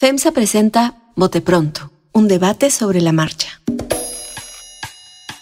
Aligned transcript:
FEMSA 0.00 0.30
presenta 0.30 0.94
Bote 1.16 1.40
Pronto, 1.40 1.90
un 2.12 2.28
debate 2.28 2.70
sobre 2.70 3.00
la 3.00 3.10
marcha. 3.10 3.60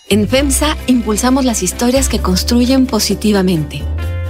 En 0.09 0.27
FEMSA 0.27 0.79
impulsamos 0.87 1.45
las 1.45 1.63
historias 1.63 2.09
que 2.09 2.21
construyen 2.21 2.87
positivamente. 2.87 3.83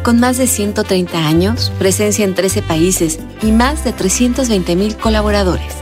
Con 0.02 0.18
más 0.18 0.36
de 0.36 0.48
130 0.48 1.28
años, 1.28 1.70
presencia 1.78 2.24
en 2.24 2.34
13 2.34 2.62
países 2.62 3.20
y 3.40 3.52
más 3.52 3.84
de 3.84 3.94
320.000 3.94 4.96
colaboradores. 4.96 5.74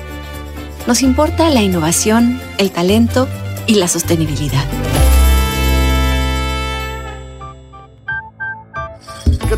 Nos 0.86 1.00
importa 1.00 1.48
la 1.48 1.62
innovación, 1.62 2.38
el 2.58 2.70
talento 2.70 3.26
y 3.66 3.76
la 3.76 3.88
sostenibilidad. 3.88 4.93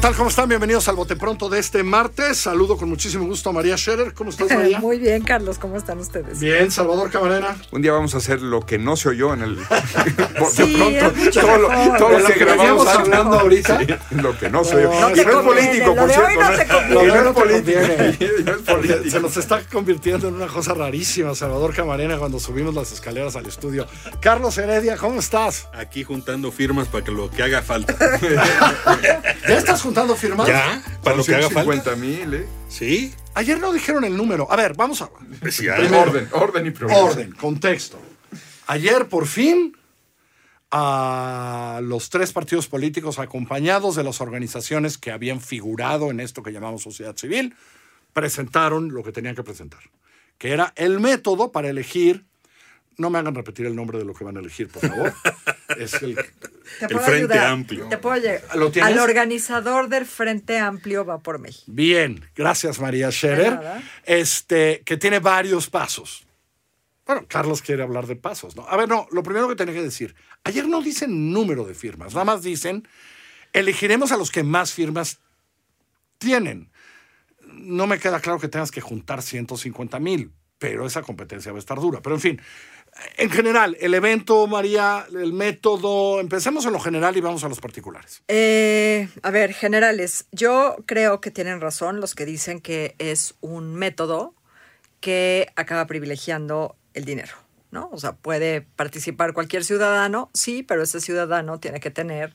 Tal? 0.07 0.15
¿Cómo 0.15 0.29
están? 0.29 0.49
Bienvenidos 0.49 0.87
al 0.87 0.95
Bote 0.95 1.17
Pronto 1.17 1.49
de 1.49 1.59
este 1.59 1.83
martes. 1.83 2.37
Saludo 2.39 2.77
con 2.77 2.89
muchísimo 2.89 3.25
gusto 3.27 3.51
a 3.51 3.53
María 3.53 3.77
Scherer. 3.77 4.15
¿Cómo 4.15 4.31
estás, 4.31 4.49
María? 4.57 4.79
Muy 4.79 5.01
bien, 5.01 5.23
Carlos. 5.25 5.59
¿Cómo 5.59 5.77
están 5.77 5.99
ustedes? 5.99 6.39
Bien, 6.39 6.71
Salvador 6.71 7.11
Camarena. 7.11 7.57
Un 7.73 7.83
día 7.83 7.91
vamos 7.91 8.15
a 8.15 8.19
hacer 8.19 8.41
lo 8.41 8.65
que 8.65 8.79
no 8.79 8.95
se 8.97 9.09
oyó 9.09 9.35
en 9.35 9.43
el 9.43 9.57
Bote 10.39 10.65
Sí, 10.65 10.77
Pronto. 10.77 11.07
es 11.07 11.17
mucho 11.17 11.41
Todo 11.41 11.59
lo, 11.59 11.69
mejor. 11.71 11.99
todo 11.99 12.09
De 12.11 12.15
lo 12.15 12.21
lo 12.21 12.27
que 12.29 12.35
que 12.35 12.45
grabamos 12.45 12.87
hablando 12.87 13.41
ahorita. 13.41 13.79
Sí, 13.81 13.87
lo 14.13 14.39
que 14.39 14.49
no 14.49 14.63
se 14.63 14.77
oyó. 14.77 14.93
No 15.01 15.11
y 15.11 15.15
te 15.15 15.25
no 15.25 15.31
es 15.41 15.45
político, 15.45 15.95
por 15.97 15.97
de 15.97 16.19
hoy 16.19 16.35
cierto. 16.37 16.41
no 17.25 17.31
es 18.53 18.63
político. 18.63 19.11
Se 19.11 19.19
nos 19.21 19.37
está 19.37 19.61
convirtiendo 19.73 20.29
en 20.29 20.35
una 20.35 20.47
cosa 20.47 20.73
rarísima, 20.75 21.35
Salvador 21.35 21.75
Camarena, 21.75 22.17
cuando 22.17 22.39
subimos 22.39 22.77
las 22.77 22.93
escaleras 22.93 23.35
al 23.35 23.47
estudio. 23.47 23.89
Carlos 24.21 24.57
Heredia, 24.57 24.97
¿cómo 24.99 25.19
estás? 25.19 25.67
Aquí 25.73 26.05
juntando 26.05 26.53
firmas 26.53 26.87
para 26.87 27.05
que 27.05 27.11
lo 27.11 27.29
que 27.29 27.43
haga 27.43 27.61
falta. 27.63 27.97
¿Ya 29.49 29.59
estás 29.59 29.83
juntando 29.83 29.96
firmas? 30.19 30.49
¿Ya? 30.49 30.83
Para 31.03 31.17
lo 31.17 31.25
que 31.25 31.35
haga 31.35 31.51
falta. 31.51 31.95
50 31.95 31.97
mil, 31.97 32.35
¿eh? 32.35 32.47
Sí. 32.69 33.15
Ayer 33.35 33.59
no 33.59 33.73
dijeron 33.73 34.05
el 34.05 34.17
número. 34.17 34.51
A 34.51 34.57
ver, 34.57 34.75
vamos 34.75 35.03
a... 35.03 35.11
Pues 35.41 35.59
ya. 35.59 35.77
Orden, 35.77 36.29
orden 36.33 36.67
y 36.67 36.71
progreso. 36.71 37.05
Orden, 37.05 37.33
contexto. 37.33 37.99
Ayer, 38.67 39.09
por 39.09 39.27
fin, 39.27 39.77
a 40.71 41.81
los 41.83 42.11
tres 42.11 42.33
partidos 42.33 42.67
políticos 42.67 43.19
acompañados 43.19 43.97
de 43.97 44.05
las 44.05 44.21
organizaciones 44.21 44.99
que 44.99 45.13
habían 45.13 45.41
figurado 45.41 46.11
en 46.11 46.21
esto 46.21 46.43
que 46.43 46.53
llamamos 46.53 46.83
sociedad 46.83 47.17
civil, 47.17 47.55
presentaron 48.13 48.93
lo 48.93 49.03
que 49.03 49.13
tenían 49.13 49.37
que 49.37 49.43
presentar, 49.43 49.81
que 50.39 50.53
era 50.53 50.73
el 50.77 51.01
método 51.01 51.53
para 51.53 51.69
elegir, 51.69 52.25
no 52.97 53.11
me 53.11 53.19
hagan 53.19 53.35
repetir 53.35 53.67
el 53.67 53.77
nombre 53.77 53.99
de 53.99 54.05
lo 54.05 54.15
que 54.15 54.25
van 54.25 54.37
a 54.37 54.41
elegir, 54.41 54.69
por 54.69 54.89
favor, 54.89 55.15
es 55.79 55.95
el, 56.03 56.19
¿Te 56.79 56.87
El 56.87 56.93
puedo 56.93 57.05
Frente 57.05 57.33
ayudar? 57.35 57.47
Amplio. 57.53 57.89
¿Te 57.89 57.99
puedo 57.99 58.17
llegar? 58.17 58.43
¿Lo 58.57 58.71
tienes? 58.71 58.93
Al 58.93 58.99
organizador 58.99 59.89
del 59.89 60.07
Frente 60.07 60.59
Amplio 60.59 61.05
va 61.05 61.19
por 61.19 61.39
México. 61.39 61.65
Bien, 61.69 62.25
gracias 62.35 62.81
María 62.81 63.11
Scherer. 63.11 63.59
Este, 64.05 64.83
que 64.85 64.97
tiene 64.97 65.19
varios 65.19 65.71
pasos. 65.71 66.27
Bueno, 67.07 67.25
Carlos 67.29 67.63
quiere 67.63 67.85
hablar 67.85 68.07
de 68.07 68.17
pasos, 68.17 68.57
¿no? 68.57 68.67
A 68.69 68.77
ver, 68.77 68.89
no, 68.89 69.07
lo 69.13 69.23
primero 69.23 69.49
que 69.49 69.55
tenía 69.55 69.75
que 69.75 69.83
decir, 69.83 70.17
ayer 70.43 70.67
no 70.67 70.83
dicen 70.83 71.33
número 71.33 71.65
de 71.65 71.75
firmas, 71.75 72.15
nada 72.15 72.25
más 72.25 72.43
dicen, 72.43 72.89
elegiremos 73.53 74.11
a 74.11 74.17
los 74.17 74.33
que 74.33 74.43
más 74.43 74.73
firmas 74.73 75.21
tienen. 76.19 76.71
No 77.43 77.87
me 77.87 78.01
queda 78.01 78.19
claro 78.19 78.41
que 78.41 78.49
tengas 78.49 78.73
que 78.73 78.81
juntar 78.81 79.23
150 79.23 80.01
mil, 80.01 80.33
pero 80.59 80.85
esa 80.85 81.03
competencia 81.03 81.53
va 81.53 81.59
a 81.59 81.61
estar 81.61 81.79
dura. 81.79 82.03
Pero 82.03 82.17
en 82.17 82.21
fin, 82.21 82.41
en 83.17 83.31
general, 83.31 83.77
el 83.81 83.95
evento, 83.95 84.47
María, 84.47 85.07
el 85.13 85.33
método, 85.33 86.21
empecemos 86.21 86.67
en 86.67 86.73
lo 86.73 86.81
general 86.81 87.17
y 87.17 87.21
vamos 87.21 87.45
a 87.45 87.49
los 87.49 87.61
particulares. 87.61 88.23
Eh, 88.29 89.09
a 89.23 89.31
ver, 89.31 89.55
generales, 89.55 90.27
yo 90.33 90.77
creo 90.87 91.21
que 91.21 91.31
tienen 91.31 91.61
razón 91.61 92.01
los 92.01 92.15
que 92.15 92.25
dicen 92.25 92.61
que 92.61 92.95
es 92.99 93.35
un 93.41 93.75
método 93.75 94.35
que 95.01 95.49
acaba 95.57 95.87
privilegiando 95.87 96.77
el 96.95 97.05
dinero, 97.05 97.35
¿no? 97.71 97.89
O 97.93 97.99
sea, 97.99 98.13
puede 98.13 98.63
participar 98.63 99.33
cualquier 99.33 99.65
ciudadano, 99.65 100.31
sí, 100.33 100.63
pero 100.63 100.83
ese 100.83 101.01
ciudadano 101.01 101.61
tiene 101.61 101.81
que 101.81 101.91
tener 101.91 102.35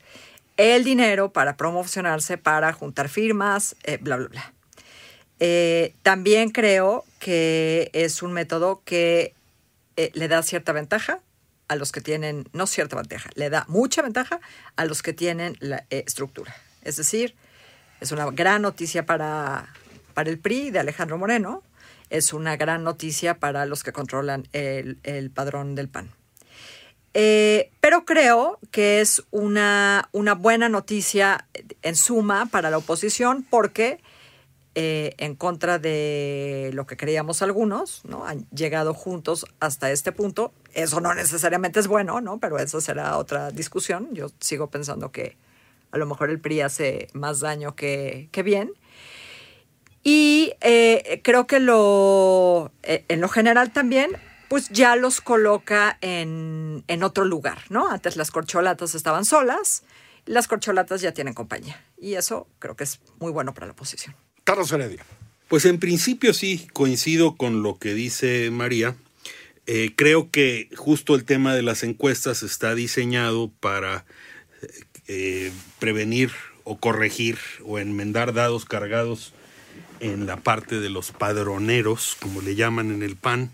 el 0.57 0.83
dinero 0.83 1.31
para 1.31 1.57
promocionarse, 1.57 2.37
para 2.37 2.73
juntar 2.73 3.09
firmas, 3.09 3.75
eh, 3.83 3.97
bla, 3.99 4.17
bla, 4.17 4.27
bla. 4.27 4.53
Eh, 5.39 5.95
también 6.03 6.51
creo 6.51 7.03
que 7.19 7.89
es 7.93 8.21
un 8.21 8.31
método 8.31 8.83
que 8.85 9.33
eh, 9.97 10.11
le 10.13 10.27
da 10.27 10.43
cierta 10.43 10.71
ventaja 10.71 11.19
a 11.67 11.75
los 11.75 11.91
que 11.91 12.01
tienen, 12.01 12.49
no 12.53 12.67
cierta 12.67 12.95
ventaja, 12.95 13.29
le 13.35 13.49
da 13.49 13.65
mucha 13.67 14.01
ventaja 14.01 14.39
a 14.75 14.85
los 14.85 15.01
que 15.01 15.13
tienen 15.13 15.57
la 15.59 15.85
eh, 15.89 16.03
estructura. 16.05 16.55
Es 16.83 16.97
decir, 16.97 17.35
es 18.01 18.11
una 18.11 18.29
gran 18.31 18.61
noticia 18.61 19.05
para, 19.05 19.73
para 20.13 20.29
el 20.29 20.39
PRI 20.39 20.71
de 20.71 20.79
Alejandro 20.79 21.17
Moreno, 21.17 21.63
es 22.09 22.33
una 22.33 22.57
gran 22.57 22.83
noticia 22.83 23.39
para 23.39 23.65
los 23.65 23.83
que 23.83 23.93
controlan 23.93 24.47
el, 24.51 24.99
el 25.03 25.31
padrón 25.31 25.75
del 25.75 25.87
PAN. 25.87 26.11
Eh, 27.13 27.71
pero 27.81 28.05
creo 28.05 28.59
que 28.71 29.01
es 29.01 29.23
una, 29.31 30.09
una 30.13 30.33
buena 30.33 30.69
noticia 30.69 31.45
en 31.81 31.95
suma 31.95 32.45
para 32.45 32.69
la 32.69 32.77
oposición 32.77 33.45
porque 33.49 34.01
eh, 34.73 35.15
en 35.17 35.35
contra 35.35 35.79
de 35.79 36.71
lo 36.73 36.87
que 36.87 36.95
creíamos 36.95 37.41
algunos, 37.41 38.05
¿no? 38.05 38.25
Han 38.25 38.47
llegado 38.51 38.93
juntos 38.93 39.45
hasta 39.59 39.91
este 39.91 40.13
punto. 40.13 40.53
Eso 40.73 41.01
no 41.01 41.13
necesariamente 41.13 41.81
es 41.81 41.87
bueno, 41.87 42.21
¿no? 42.21 42.39
Pero 42.39 42.57
eso 42.57 42.79
será 42.79 43.17
otra 43.17 43.51
discusión. 43.51 44.09
Yo 44.13 44.27
sigo 44.39 44.69
pensando 44.69 45.11
que 45.11 45.35
a 45.91 45.97
lo 45.97 46.05
mejor 46.05 46.29
el 46.29 46.39
PRI 46.39 46.61
hace 46.61 47.09
más 47.11 47.41
daño 47.41 47.75
que, 47.75 48.29
que 48.31 48.43
bien. 48.43 48.71
Y 50.03 50.53
eh, 50.61 51.19
creo 51.21 51.47
que 51.47 51.59
lo, 51.59 52.71
eh, 52.83 53.03
en 53.09 53.19
lo 53.19 53.27
general 53.27 53.73
también, 53.73 54.11
pues 54.49 54.69
ya 54.69 54.95
los 54.95 55.19
coloca 55.19 55.97
en, 55.99 56.85
en 56.87 57.03
otro 57.03 57.25
lugar, 57.25 57.59
¿no? 57.69 57.89
Antes 57.89 58.15
las 58.15 58.31
corcholatas 58.31 58.95
estaban 58.95 59.25
solas, 59.25 59.83
las 60.25 60.47
corcholatas 60.47 61.01
ya 61.01 61.11
tienen 61.11 61.33
compañía. 61.33 61.85
Y 61.97 62.15
eso 62.15 62.47
creo 62.59 62.77
que 62.77 62.85
es 62.85 63.01
muy 63.19 63.33
bueno 63.33 63.53
para 63.53 63.67
la 63.67 63.73
oposición. 63.73 64.15
Carlos 64.43 64.71
Heredia. 64.71 65.05
Pues 65.47 65.65
en 65.65 65.79
principio 65.79 66.33
sí, 66.33 66.67
coincido 66.73 67.35
con 67.35 67.61
lo 67.63 67.77
que 67.77 67.93
dice 67.93 68.49
María. 68.51 68.95
Eh, 69.67 69.91
creo 69.95 70.31
que 70.31 70.69
justo 70.75 71.15
el 71.15 71.25
tema 71.25 71.55
de 71.55 71.61
las 71.61 71.83
encuestas 71.83 72.43
está 72.43 72.73
diseñado 72.73 73.51
para 73.59 74.05
eh, 75.07 75.51
prevenir 75.79 76.31
o 76.63 76.77
corregir 76.77 77.37
o 77.65 77.79
enmendar 77.79 78.33
dados 78.33 78.65
cargados 78.65 79.33
en 79.99 80.25
la 80.25 80.37
parte 80.37 80.79
de 80.79 80.89
los 80.89 81.11
padroneros, 81.11 82.17
como 82.19 82.41
le 82.41 82.55
llaman 82.55 82.91
en 82.91 83.03
el 83.03 83.15
PAN. 83.15 83.51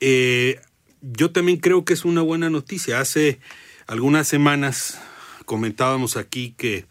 Eh, 0.00 0.60
yo 1.02 1.30
también 1.30 1.58
creo 1.58 1.84
que 1.84 1.94
es 1.94 2.04
una 2.04 2.22
buena 2.22 2.50
noticia. 2.50 3.00
Hace 3.00 3.40
algunas 3.86 4.28
semanas 4.28 5.00
comentábamos 5.44 6.16
aquí 6.16 6.54
que 6.56 6.86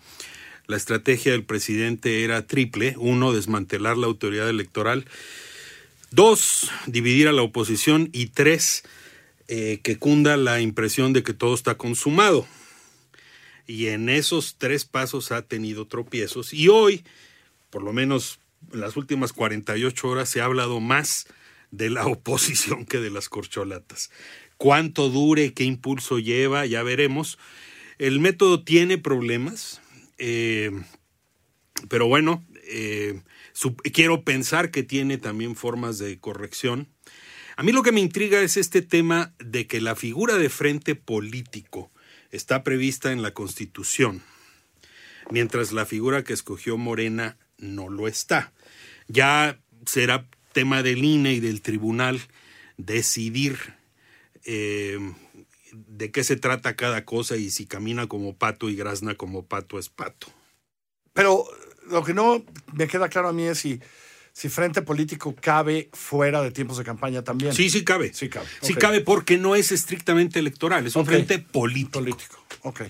la 0.67 0.78
estrategia 0.78 1.31
del 1.31 1.45
presidente 1.45 2.23
era 2.23 2.45
triple. 2.45 2.95
Uno, 2.97 3.33
desmantelar 3.33 3.97
la 3.97 4.07
autoridad 4.07 4.50
electoral. 4.50 5.05
Dos, 6.11 6.69
dividir 6.85 7.28
a 7.28 7.31
la 7.31 7.41
oposición. 7.41 8.09
Y 8.11 8.28
tres, 8.28 8.83
eh, 9.47 9.79
que 9.81 9.97
cunda 9.97 10.35
la 10.35 10.59
impresión 10.59 11.13
de 11.13 11.23
que 11.23 11.33
todo 11.33 11.55
está 11.55 11.75
consumado. 11.75 12.45
Y 13.66 13.88
en 13.88 14.09
esos 14.09 14.55
tres 14.57 14.85
pasos 14.85 15.31
ha 15.31 15.41
tenido 15.41 15.88
tropiezos. 15.88 16.53
Y 16.53 16.67
hoy, 16.67 17.03
por 17.69 17.81
lo 17.81 17.94
menos 17.94 18.39
en 18.73 18.81
las 18.81 18.97
últimas 18.97 19.31
48 19.31 20.07
horas, 20.07 20.29
se 20.29 20.41
ha 20.41 20.45
hablado 20.45 20.81
más 20.81 21.28
de 21.72 21.89
la 21.89 22.05
oposición 22.07 22.85
que 22.85 22.99
de 22.99 23.09
las 23.09 23.29
corcholatas. 23.29 24.11
Cuánto 24.57 25.09
dure, 25.09 25.53
qué 25.53 25.63
impulso 25.63 26.19
lleva, 26.19 26.66
ya 26.66 26.84
veremos. 26.84 27.38
El 27.99 28.19
método 28.19 28.63
tiene 28.63 28.97
problemas, 28.97 29.81
eh, 30.17 30.72
pero 31.89 32.07
bueno, 32.07 32.45
eh, 32.67 33.22
quiero 33.94 34.23
pensar 34.23 34.72
que 34.72 34.83
tiene 34.83 35.17
también 35.17 35.55
formas 35.55 35.97
de 35.97 36.19
corrección. 36.19 36.88
A 37.55 37.64
mí 37.64 37.72
lo 37.72 37.84
que 37.84 37.91
me 37.91 38.02
intriga 38.02 38.41
es 38.41 38.58
este 38.58 38.81
tema 38.81 39.34
de 39.40 39.67
que 39.67 39.81
la 39.81 39.96
figura 39.96 40.37
de 40.37 40.49
frente 40.49 40.96
político 40.96 41.91
está 42.31 42.64
prevista 42.64 43.11
en 43.11 43.22
la 43.22 43.34
Constitución, 43.34 44.22
mientras 45.31 45.72
la 45.72 45.85
figura 45.85 46.23
que 46.23 46.34
escogió 46.34 46.78
Morena 46.78 47.37
no 47.58 47.90
lo 47.90 48.08
está. 48.08 48.53
Ya 49.08 49.59
será 49.85 50.28
tema 50.53 50.84
del 50.84 51.03
INE 51.03 51.34
y 51.34 51.40
del 51.40 51.61
tribunal 51.61 52.22
decidir 52.78 53.58
eh, 54.43 54.99
de 55.88 56.12
qué 56.12 56.24
se 56.24 56.35
trata 56.35 56.76
cada 56.76 57.06
cosa 57.06 57.35
y 57.35 57.50
si 57.50 57.66
camina 57.66 58.08
como 58.08 58.35
pato 58.35 58.70
y 58.70 58.76
grazna 58.76 59.16
como 59.16 59.46
pato 59.46 59.78
es 59.79 59.90
pato. 59.90 60.28
Pero 61.14 61.46
lo 61.90 62.03
que 62.03 62.14
no 62.14 62.44
me 62.74 62.88
queda 62.88 63.09
claro 63.09 63.29
a 63.29 63.34
mí 63.34 63.44
es 63.44 63.59
si, 63.59 63.79
si 64.34 64.50
frente 64.50 64.82
político 64.82 65.35
cabe 65.40 65.90
fuera 65.94 66.41
de 66.41 66.52
tiempos 66.52 66.78
de 66.78 66.84
campaña 66.84 67.24
también. 67.24 67.53
Sí, 67.53 67.70
sí 67.70 67.84
cabe. 67.84 68.14
Sí 68.14 68.29
cabe, 68.29 68.47
Sí 68.62 68.74
cabe 68.76 69.02
porque 69.02 69.38
no 69.38 69.56
es 69.56 69.72
estrictamente 69.72 70.40
electoral, 70.40 70.88
es 70.88 70.96
un 70.96 71.06
frente 71.06 71.40
político. 71.40 72.00
Político, 72.00 72.44
ok. 72.62 72.82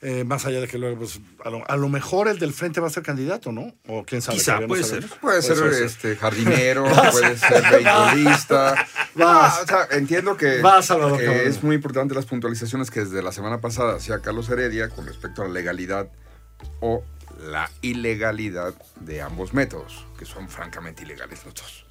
Eh, 0.00 0.22
más 0.24 0.46
allá 0.46 0.60
de 0.60 0.68
que 0.68 0.78
luego, 0.78 0.98
pues, 0.98 1.20
a 1.44 1.50
lo, 1.50 1.68
a 1.68 1.76
lo 1.76 1.88
mejor 1.88 2.28
el 2.28 2.38
del 2.38 2.52
frente 2.52 2.80
va 2.80 2.86
a 2.86 2.90
ser 2.90 3.02
candidato, 3.02 3.50
¿no? 3.50 3.74
O 3.88 4.04
quién 4.04 4.22
sabe. 4.22 4.38
Quizá, 4.38 4.60
puede 4.66 4.84
ser. 4.84 5.04
Puede 5.20 5.42
ser 5.42 5.58
Puede 5.58 5.74
ser, 5.74 5.82
este 5.82 6.16
jardinero, 6.16 6.84
puede 6.84 7.36
ser 7.36 7.62
beisbolista. 7.70 8.74
Vas. 9.14 9.58
Ah, 9.58 9.60
o 9.62 9.66
sea, 9.66 9.88
entiendo 9.98 10.36
que, 10.36 10.60
Vas, 10.60 10.86
Salvador 10.86 11.18
que 11.18 11.24
Cabrera. 11.24 11.48
es 11.48 11.62
muy 11.64 11.74
importante 11.74 12.14
las 12.14 12.26
puntualizaciones 12.26 12.90
que 12.90 13.00
desde 13.00 13.22
la 13.22 13.32
semana 13.32 13.60
pasada 13.60 13.96
hacía 13.96 14.20
Carlos 14.20 14.48
Heredia 14.50 14.88
con 14.88 15.06
respecto 15.06 15.42
a 15.42 15.48
la 15.48 15.54
legalidad 15.54 16.08
o 16.80 17.02
la 17.50 17.70
ilegalidad 17.82 18.74
de 19.00 19.20
ambos 19.22 19.52
métodos, 19.54 20.06
que 20.18 20.24
son 20.24 20.48
francamente 20.48 21.02
ilegales 21.02 21.40
los 21.44 21.54
dos. 21.54 21.86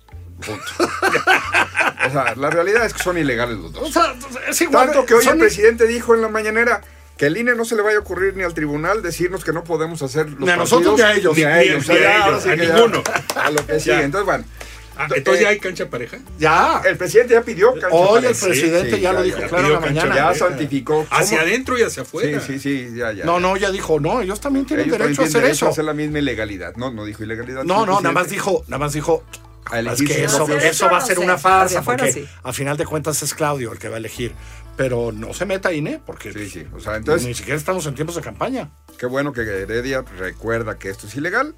Punto. 0.45 0.63
o 2.07 2.12
sea, 2.12 2.36
la 2.36 2.50
realidad 2.50 2.86
es 2.86 2.94
que 2.94 3.04
son 3.04 3.18
ilegales 3.18 3.57
los 3.57 3.75
O 3.75 3.80
dos. 3.81 3.92
sea, 3.92 4.13
es 4.48 4.62
igual. 4.62 4.88
Tanto 4.88 5.06
que 5.06 5.13
hoy 5.13 5.25
el 5.27 5.38
presidente 5.38 5.88
dijo 5.88 6.15
en 6.15 6.21
la 6.21 6.30
mañanera 6.30 6.81
que 7.17 7.25
el 7.25 7.37
INE 7.37 7.55
no 7.55 7.65
se 7.65 7.75
le 7.75 7.81
vaya 7.81 7.97
a 7.97 8.01
ocurrir 8.01 8.35
ni 8.35 8.43
al 8.43 8.53
tribunal 8.53 9.01
decirnos 9.01 9.43
que 9.43 9.51
no 9.53 9.63
podemos 9.63 10.01
hacer 10.03 10.29
los 10.29 10.39
Ni 10.41 10.49
a 10.51 10.55
nosotros 10.57 10.95
ni 10.95 11.01
a 11.01 11.13
ellos. 11.13 11.35
ni 11.35 11.43
a 11.43 11.57
Ni- 11.57 11.63
ellos. 11.63 11.87
ni 11.89 11.95
a 11.97 12.27
ellos, 12.27 12.43
sí 12.43 12.49
a 12.49 12.55
ninguno. 12.55 13.03
A 13.35 13.49
lo 13.51 13.65
que 13.65 13.79
sigue. 13.79 13.95
Ya. 13.95 14.03
Entonces, 14.03 14.25
bueno. 14.25 14.43
Ah, 14.99 15.07
entonces 15.15 15.41
ya 15.43 15.49
Eh, 15.49 15.51
hay 15.53 15.59
cancha 15.59 15.87
pareja. 15.89 16.17
Ya. 16.39 16.81
El 16.83 16.97
presidente 16.97 17.33
ya 17.35 17.41
pidió 17.41 17.71
cancha 17.73 17.87
Hoy 17.91 18.21
pareja. 18.23 18.29
el 18.45 18.49
presidente 18.51 18.95
Sí, 18.95 19.01
ya, 19.01 19.09
sí, 19.11 19.15
lo 19.15 19.21
dijo 19.23 19.39
ya 19.39 19.47
claro 19.47 19.67
en 19.67 19.73
la 19.73 19.79
mañana. 19.79 20.15
Ya 20.15 20.33
santificó. 20.33 21.05
Hacia 21.11 21.41
adentro 21.41 21.77
y 21.77 21.83
hacia 21.83 22.03
Sí, 22.03 22.07
afuera. 22.07 22.41
sí, 22.41 22.57
sí, 22.59 22.89
ya, 22.95 23.11
ya. 23.13 23.23
No, 23.25 23.39
no, 23.39 23.57
ya 23.57 23.69
dijo, 23.69 23.99
no, 23.99 24.21
ellos 24.21 24.39
también 24.39 24.65
tienen 24.65 24.87
Ellos 24.87 24.97
derecho 24.97 25.21
a 25.21 25.25
hacer 25.25 25.41
derecho 25.41 25.55
eso. 25.55 25.65
a 25.67 25.69
hacer 25.69 25.85
la 25.85 25.93
misma 25.93 26.17
ilegalidad. 26.19 26.75
No, 26.77 26.91
no 26.91 27.05
dijo 27.05 27.23
ilegalidad. 27.23 27.63
No, 27.63 27.85
no, 27.85 28.01
nada 28.01 28.11
más 28.13 28.29
dijo, 28.29 28.63
nada 28.67 28.79
más 28.79 28.93
dijo. 28.93 29.23
Es 29.71 30.01
que 30.01 30.23
eso, 30.23 30.47
eso 30.57 30.89
va 30.89 30.97
a 30.97 31.01
ser 31.01 31.19
una 31.19 31.37
farsa, 31.37 31.81
porque 31.83 32.11
sí. 32.13 32.25
a 32.43 32.53
final 32.53 32.77
de 32.77 32.85
cuentas 32.85 33.21
es 33.21 33.33
Claudio 33.33 33.73
el 33.73 33.79
que 33.79 33.89
va 33.89 33.95
a 33.95 33.99
elegir. 33.99 34.33
Pero 34.77 35.12
no 35.12 35.33
se 35.33 35.45
meta 35.45 35.74
INE, 35.74 36.00
porque 36.06 36.31
Sí, 36.31 36.50
sí. 36.50 36.68
O 36.74 36.79
sea, 36.79 36.95
entonces, 36.95 37.27
ni 37.27 37.33
siquiera 37.33 37.57
estamos 37.57 37.85
en 37.88 37.95
tiempos 37.95 38.15
de 38.15 38.21
campaña. 38.21 38.69
qué 38.97 39.06
bueno 39.07 39.33
que 39.33 39.41
Heredia 39.41 40.03
recuerda 40.18 40.77
que 40.77 40.89
esto 40.89 41.07
es 41.07 41.15
ilegal, 41.15 41.56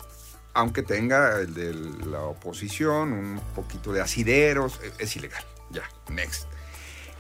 aunque 0.53 0.81
tenga 0.83 1.39
el 1.39 1.53
de 1.53 1.73
la 2.09 2.21
oposición 2.21 3.11
un 3.13 3.41
poquito 3.55 3.91
de 3.93 4.01
asideros, 4.01 4.79
eh, 4.83 4.91
es 4.99 5.15
ilegal. 5.15 5.43
Ya, 5.69 5.83
next. 6.09 6.47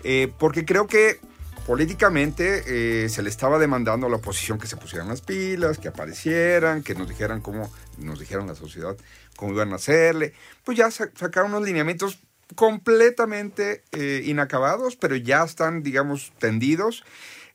Eh, 0.03 0.31
porque 0.39 0.65
creo 0.65 0.87
que 0.87 1.19
políticamente 1.67 2.63
eh, 3.05 3.09
se 3.09 3.21
le 3.21 3.29
estaba 3.29 3.59
demandando 3.59 4.07
a 4.07 4.09
la 4.09 4.15
oposición 4.15 4.57
que 4.57 4.65
se 4.67 4.75
pusieran 4.77 5.07
las 5.09 5.21
pilas, 5.21 5.77
que 5.77 5.87
aparecieran, 5.89 6.81
que 6.81 6.95
nos 6.95 7.07
dijeran 7.07 7.41
cómo, 7.41 7.71
nos 7.99 8.19
dijeran 8.19 8.47
la 8.47 8.55
sociedad 8.55 8.97
cómo 9.35 9.53
iban 9.53 9.71
a 9.73 9.75
hacerle. 9.75 10.33
Pues 10.63 10.77
ya 10.77 10.89
sa- 10.91 11.09
sacaron 11.15 11.51
unos 11.53 11.65
lineamientos 11.67 12.17
completamente 12.55 13.83
eh, 13.91 14.23
inacabados, 14.25 14.95
pero 14.95 15.15
ya 15.15 15.43
están, 15.43 15.83
digamos, 15.83 16.31
tendidos. 16.39 17.03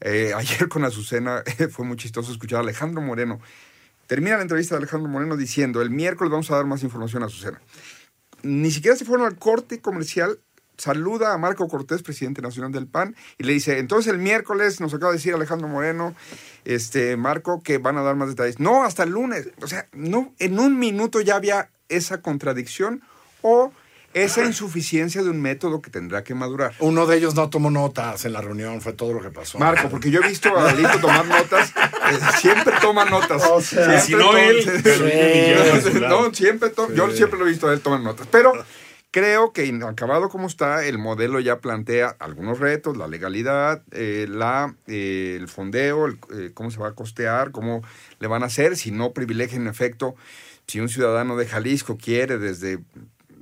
Eh, 0.00 0.32
ayer 0.36 0.68
con 0.68 0.84
Azucena 0.84 1.42
fue 1.70 1.84
muy 1.84 1.96
chistoso 1.96 2.32
escuchar 2.32 2.58
a 2.58 2.62
Alejandro 2.62 3.00
Moreno. 3.00 3.40
Termina 4.06 4.36
la 4.36 4.42
entrevista 4.42 4.74
de 4.74 4.80
Alejandro 4.80 5.08
Moreno 5.08 5.36
diciendo, 5.36 5.80
el 5.80 5.90
miércoles 5.90 6.30
vamos 6.30 6.50
a 6.50 6.56
dar 6.56 6.66
más 6.66 6.82
información 6.82 7.22
a 7.22 7.26
Azucena. 7.26 7.60
Ni 8.42 8.70
siquiera 8.70 8.96
se 8.96 9.06
fueron 9.06 9.26
al 9.26 9.38
corte 9.38 9.80
comercial, 9.80 10.38
saluda 10.76 11.32
a 11.32 11.38
Marco 11.38 11.66
Cortés, 11.68 12.02
presidente 12.02 12.42
nacional 12.42 12.72
del 12.72 12.86
PAN, 12.86 13.16
y 13.38 13.44
le 13.44 13.54
dice, 13.54 13.78
entonces 13.78 14.12
el 14.12 14.18
miércoles 14.18 14.80
nos 14.80 14.92
acaba 14.92 15.12
de 15.12 15.18
decir 15.18 15.32
Alejandro 15.32 15.68
Moreno, 15.68 16.14
este 16.66 17.16
Marco, 17.16 17.62
que 17.62 17.78
van 17.78 17.96
a 17.96 18.02
dar 18.02 18.16
más 18.16 18.28
detalles. 18.28 18.60
No, 18.60 18.84
hasta 18.84 19.04
el 19.04 19.10
lunes. 19.10 19.48
O 19.62 19.66
sea, 19.66 19.88
no, 19.92 20.34
en 20.38 20.58
un 20.58 20.78
minuto 20.78 21.22
ya 21.22 21.36
había 21.36 21.70
esa 21.88 22.20
contradicción 22.20 23.02
o 23.40 23.72
esa 24.14 24.44
insuficiencia 24.44 25.22
de 25.22 25.30
un 25.30 25.40
método 25.42 25.82
que 25.82 25.90
tendrá 25.90 26.24
que 26.24 26.34
madurar. 26.34 26.72
Uno 26.78 27.06
de 27.06 27.16
ellos 27.18 27.34
no 27.34 27.50
tomó 27.50 27.70
notas 27.70 28.24
en 28.24 28.32
la 28.32 28.40
reunión, 28.40 28.80
fue 28.80 28.92
todo 28.92 29.12
lo 29.12 29.20
que 29.20 29.30
pasó. 29.30 29.58
Marco, 29.58 29.88
porque 29.90 30.10
yo 30.10 30.20
he 30.22 30.28
visto 30.28 30.56
a 30.56 30.70
Alito 30.70 30.98
tomar 31.00 31.26
notas, 31.26 31.70
eh, 31.70 32.18
siempre 32.40 32.74
toma 32.80 33.04
notas. 33.04 33.42
O 33.50 33.60
sea, 33.60 33.96
Y 33.96 34.00
si 34.00 34.14
no 34.14 34.36
él, 34.36 34.62
Sí. 34.62 36.00
no, 36.00 36.32
siempre 36.32 36.70
to- 36.70 36.92
yo 36.94 37.10
siempre 37.10 37.38
lo 37.38 37.46
he 37.46 37.50
visto 37.50 37.68
a 37.68 37.72
él 37.74 37.80
tomar 37.80 38.00
notas. 38.00 38.26
Pero 38.30 38.52
creo 39.10 39.52
que 39.52 39.66
inacabado 39.66 40.28
como 40.28 40.46
está, 40.46 40.84
el 40.86 40.98
modelo 40.98 41.38
ya 41.40 41.58
plantea 41.60 42.16
algunos 42.18 42.58
retos, 42.58 42.96
la 42.96 43.06
legalidad, 43.08 43.82
eh, 43.92 44.26
la, 44.28 44.74
eh, 44.86 45.36
el 45.40 45.48
fondeo, 45.48 46.06
el, 46.06 46.18
eh, 46.36 46.50
cómo 46.54 46.70
se 46.70 46.78
va 46.78 46.88
a 46.88 46.92
costear, 46.94 47.50
cómo 47.52 47.82
le 48.20 48.26
van 48.28 48.42
a 48.42 48.46
hacer, 48.46 48.76
si 48.76 48.90
no 48.90 49.12
privilegian 49.12 49.62
en 49.62 49.68
efecto, 49.68 50.14
si 50.66 50.80
un 50.80 50.88
ciudadano 50.88 51.36
de 51.36 51.46
Jalisco 51.46 51.96
quiere 51.96 52.38
desde, 52.38 52.78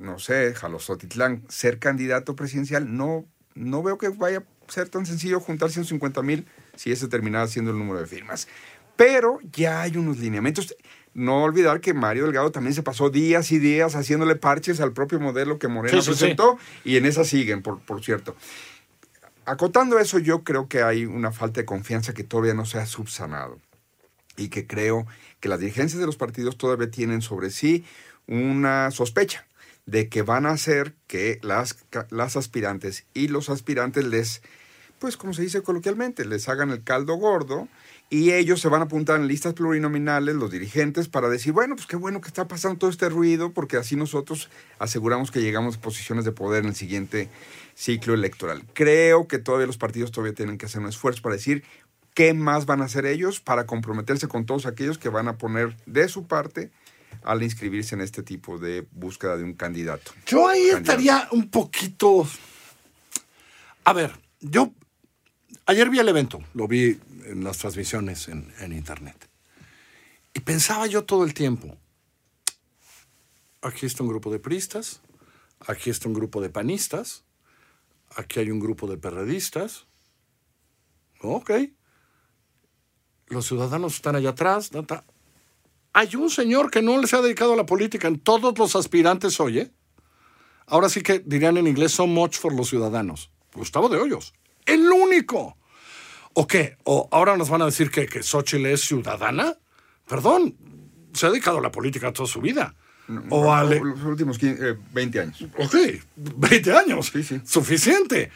no 0.02 0.19
sé, 0.19 0.54
Jalostotitlán 0.54 1.43
ser 1.49 1.78
candidato 1.78 2.37
presidencial, 2.37 2.94
no, 2.96 3.25
no 3.54 3.82
veo 3.82 3.99
que 3.99 4.08
vaya 4.08 4.38
a 4.38 4.72
ser 4.72 4.88
tan 4.88 5.06
sencillo 5.06 5.40
juntar 5.40 5.70
150 5.70 6.22
mil 6.22 6.46
si 6.76 6.93
ese 6.93 7.08
terminara 7.08 7.46
siendo 7.46 7.70
el 7.70 7.78
número 7.78 8.00
de 8.00 8.06
firmas. 8.06 8.49
Pero 8.96 9.38
ya 9.52 9.82
hay 9.82 9.96
unos 9.96 10.19
lineamientos. 10.19 10.76
No 11.14 11.43
olvidar 11.43 11.81
que 11.81 11.93
Mario 11.93 12.25
Delgado 12.25 12.52
también 12.52 12.75
se 12.75 12.82
pasó 12.82 13.10
días 13.10 13.52
y 13.52 13.58
días 13.58 13.94
haciéndole 13.94 14.34
parches 14.34 14.81
al 14.81 14.93
propio 14.93 15.20
modelo 15.20 15.58
que 15.58 15.69
Sí, 15.69 15.72
sí, 15.96 16.00
sí. 16.02 16.06
presentó 16.10 16.58
y 16.84 16.96
en 16.96 17.05
esa 17.05 17.25
siguen, 17.25 17.62
por, 17.62 17.81
por 17.81 18.02
cierto. 18.02 18.34
Acotando 19.44 19.98
eso, 19.98 20.19
yo 20.19 20.44
creo 20.44 20.69
que 20.69 20.82
hay 20.82 21.05
una 21.05 21.32
falta 21.32 21.60
de 21.60 21.66
confianza 21.66 22.14
que 22.14 22.25
todavía 22.25 22.55
no 22.55 22.64
se 22.64 22.78
ha 22.78 22.87
subsanado 22.87 23.58
y 24.37 24.48
que 24.48 24.66
creo 24.66 25.06
que 25.40 25.48
las 25.48 25.60
dirigencias 25.60 26.00
de 26.00 26.06
los 26.06 26.16
partidos 26.16 26.56
todavía 26.56 26.90
tienen 26.90 27.20
sobre 27.20 27.50
sí 27.50 27.84
una 28.26 28.90
sospecha 28.90 29.46
de 29.87 30.08
que 30.08 30.23
van 30.23 30.46
a 30.46 30.50
hacer 30.50 30.94
que 31.06 31.38
las, 31.43 31.84
las 32.11 32.37
aspirantes 32.37 33.05
y 33.14 33.29
los 33.29 33.49
aspirantes 33.49 34.05
les, 34.05 34.43
pues 34.99 35.17
como 35.17 35.34
se 35.34 35.43
dice 35.43 35.62
coloquialmente, 35.62 36.25
les 36.25 36.49
hagan 36.49 36.70
el 36.70 36.84
caldo 36.84 37.14
gordo 37.14 37.69
y 38.08 38.32
ellos 38.32 38.61
se 38.61 38.69
van 38.69 38.82
a 38.82 38.84
apuntar 38.84 39.19
en 39.19 39.26
listas 39.26 39.55
plurinominales, 39.55 40.34
los 40.34 40.50
dirigentes, 40.50 41.08
para 41.08 41.31
decir, 41.31 41.55
bueno, 41.55 41.76
pues 41.76 41.87
qué 41.87 41.96
bueno 41.96 42.20
que 42.20 42.29
está 42.29 42.46
pasando 42.46 42.79
todo 42.79 42.90
este 42.90 43.08
ruido, 43.08 43.52
porque 43.52 43.79
así 43.79 43.96
nosotros 43.96 44.50
aseguramos 44.79 45.31
que 45.31 45.40
llegamos 45.40 45.76
a 45.76 45.81
posiciones 45.81 46.26
de 46.26 46.32
poder 46.32 46.62
en 46.62 46.69
el 46.69 46.75
siguiente 46.75 47.31
ciclo 47.75 48.12
electoral. 48.12 48.64
Creo 48.75 49.26
que 49.26 49.38
todavía 49.38 49.67
los 49.67 49.79
partidos 49.79 50.12
todavía 50.12 50.34
tienen 50.34 50.58
que 50.58 50.67
hacer 50.67 50.82
un 50.82 50.88
esfuerzo 50.88 51.23
para 51.23 51.37
decir 51.37 51.64
qué 52.12 52.34
más 52.34 52.67
van 52.67 52.82
a 52.82 52.84
hacer 52.84 53.06
ellos 53.06 53.40
para 53.40 53.64
comprometerse 53.64 54.29
con 54.29 54.44
todos 54.44 54.67
aquellos 54.67 54.99
que 54.99 55.08
van 55.08 55.29
a 55.29 55.38
poner 55.38 55.75
de 55.87 56.06
su 56.08 56.26
parte 56.26 56.70
al 57.24 57.42
inscribirse 57.42 57.94
en 57.94 58.00
este 58.00 58.22
tipo 58.22 58.58
de 58.58 58.86
búsqueda 58.92 59.36
de 59.36 59.44
un 59.44 59.54
candidato. 59.54 60.12
Yo 60.26 60.48
ahí 60.48 60.70
Candidato. 60.70 60.78
estaría 60.80 61.28
un 61.32 61.50
poquito. 61.50 62.26
A 63.84 63.92
ver, 63.92 64.12
yo 64.40 64.72
ayer 65.66 65.90
vi 65.90 65.98
el 65.98 66.08
evento, 66.08 66.42
lo 66.54 66.66
vi 66.68 66.98
en 67.26 67.44
las 67.44 67.58
transmisiones 67.58 68.28
en, 68.28 68.52
en 68.60 68.72
internet. 68.72 69.28
Y 70.34 70.40
pensaba 70.40 70.86
yo 70.86 71.04
todo 71.04 71.24
el 71.24 71.34
tiempo. 71.34 71.76
Aquí 73.60 73.86
está 73.86 74.02
un 74.02 74.08
grupo 74.08 74.30
de 74.32 74.38
priistas, 74.40 75.00
aquí 75.66 75.90
está 75.90 76.08
un 76.08 76.14
grupo 76.14 76.40
de 76.40 76.50
panistas, 76.50 77.22
aquí 78.16 78.40
hay 78.40 78.50
un 78.50 78.58
grupo 78.58 78.88
de 78.88 78.96
perredistas. 78.96 79.86
Ok. 81.20 81.50
Los 83.28 83.46
ciudadanos 83.46 83.94
están 83.94 84.16
allá 84.16 84.31
atrás. 84.31 84.70
ta. 84.86 85.04
Hay 85.93 86.17
un 86.17 86.31
señor 86.31 86.70
que 86.70 86.82
no 86.82 86.99
les 87.01 87.13
ha 87.13 87.20
dedicado 87.20 87.53
a 87.53 87.56
la 87.56 87.67
política 87.67 88.08
en 88.08 88.19
todos 88.19 88.56
los 88.58 88.77
aspirantes 88.77 89.39
hoy, 89.41 89.58
¿eh? 89.58 89.70
Ahora 90.67 90.89
sí 90.89 91.03
que 91.03 91.19
dirían 91.19 91.56
en 91.58 91.67
inglés 91.67 91.93
so 91.93 92.06
much 92.06 92.39
for 92.39 92.55
los 92.55 92.70
ciudadanos. 92.70 93.31
Gustavo 93.53 93.89
de 93.89 93.99
Hoyos. 93.99 94.32
El 94.65 94.91
único. 94.91 95.58
¿O 96.34 96.46
qué? 96.46 96.79
¿O 96.84 97.08
ahora 97.11 97.37
nos 97.37 97.51
van 97.51 97.63
a 97.63 97.67
decir 97.67 97.91
que, 97.91 98.06
que 98.06 98.22
Xochitl 98.22 98.67
es 98.67 98.81
ciudadana? 98.81 99.58
Perdón, 100.08 100.56
se 101.13 101.27
ha 101.27 101.31
dedicado 101.31 101.58
a 101.58 101.61
la 101.61 101.70
política 101.70 102.13
toda 102.13 102.29
su 102.29 102.41
vida. 102.41 102.75
O 103.29 103.53
a 103.53 103.65
Los 103.65 104.03
últimos 104.03 104.39
15, 104.39 104.70
eh, 104.70 104.77
20 104.93 105.20
años. 105.20 105.44
Ok, 105.58 105.75
20 106.17 106.72
años. 106.72 107.11
Sí, 107.13 107.22
sí. 107.22 107.41
Suficiente. 107.44 108.31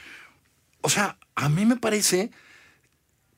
O 0.83 0.91
sea, 0.91 1.19
a 1.35 1.49
mí 1.49 1.65
me 1.65 1.77
parece 1.77 2.31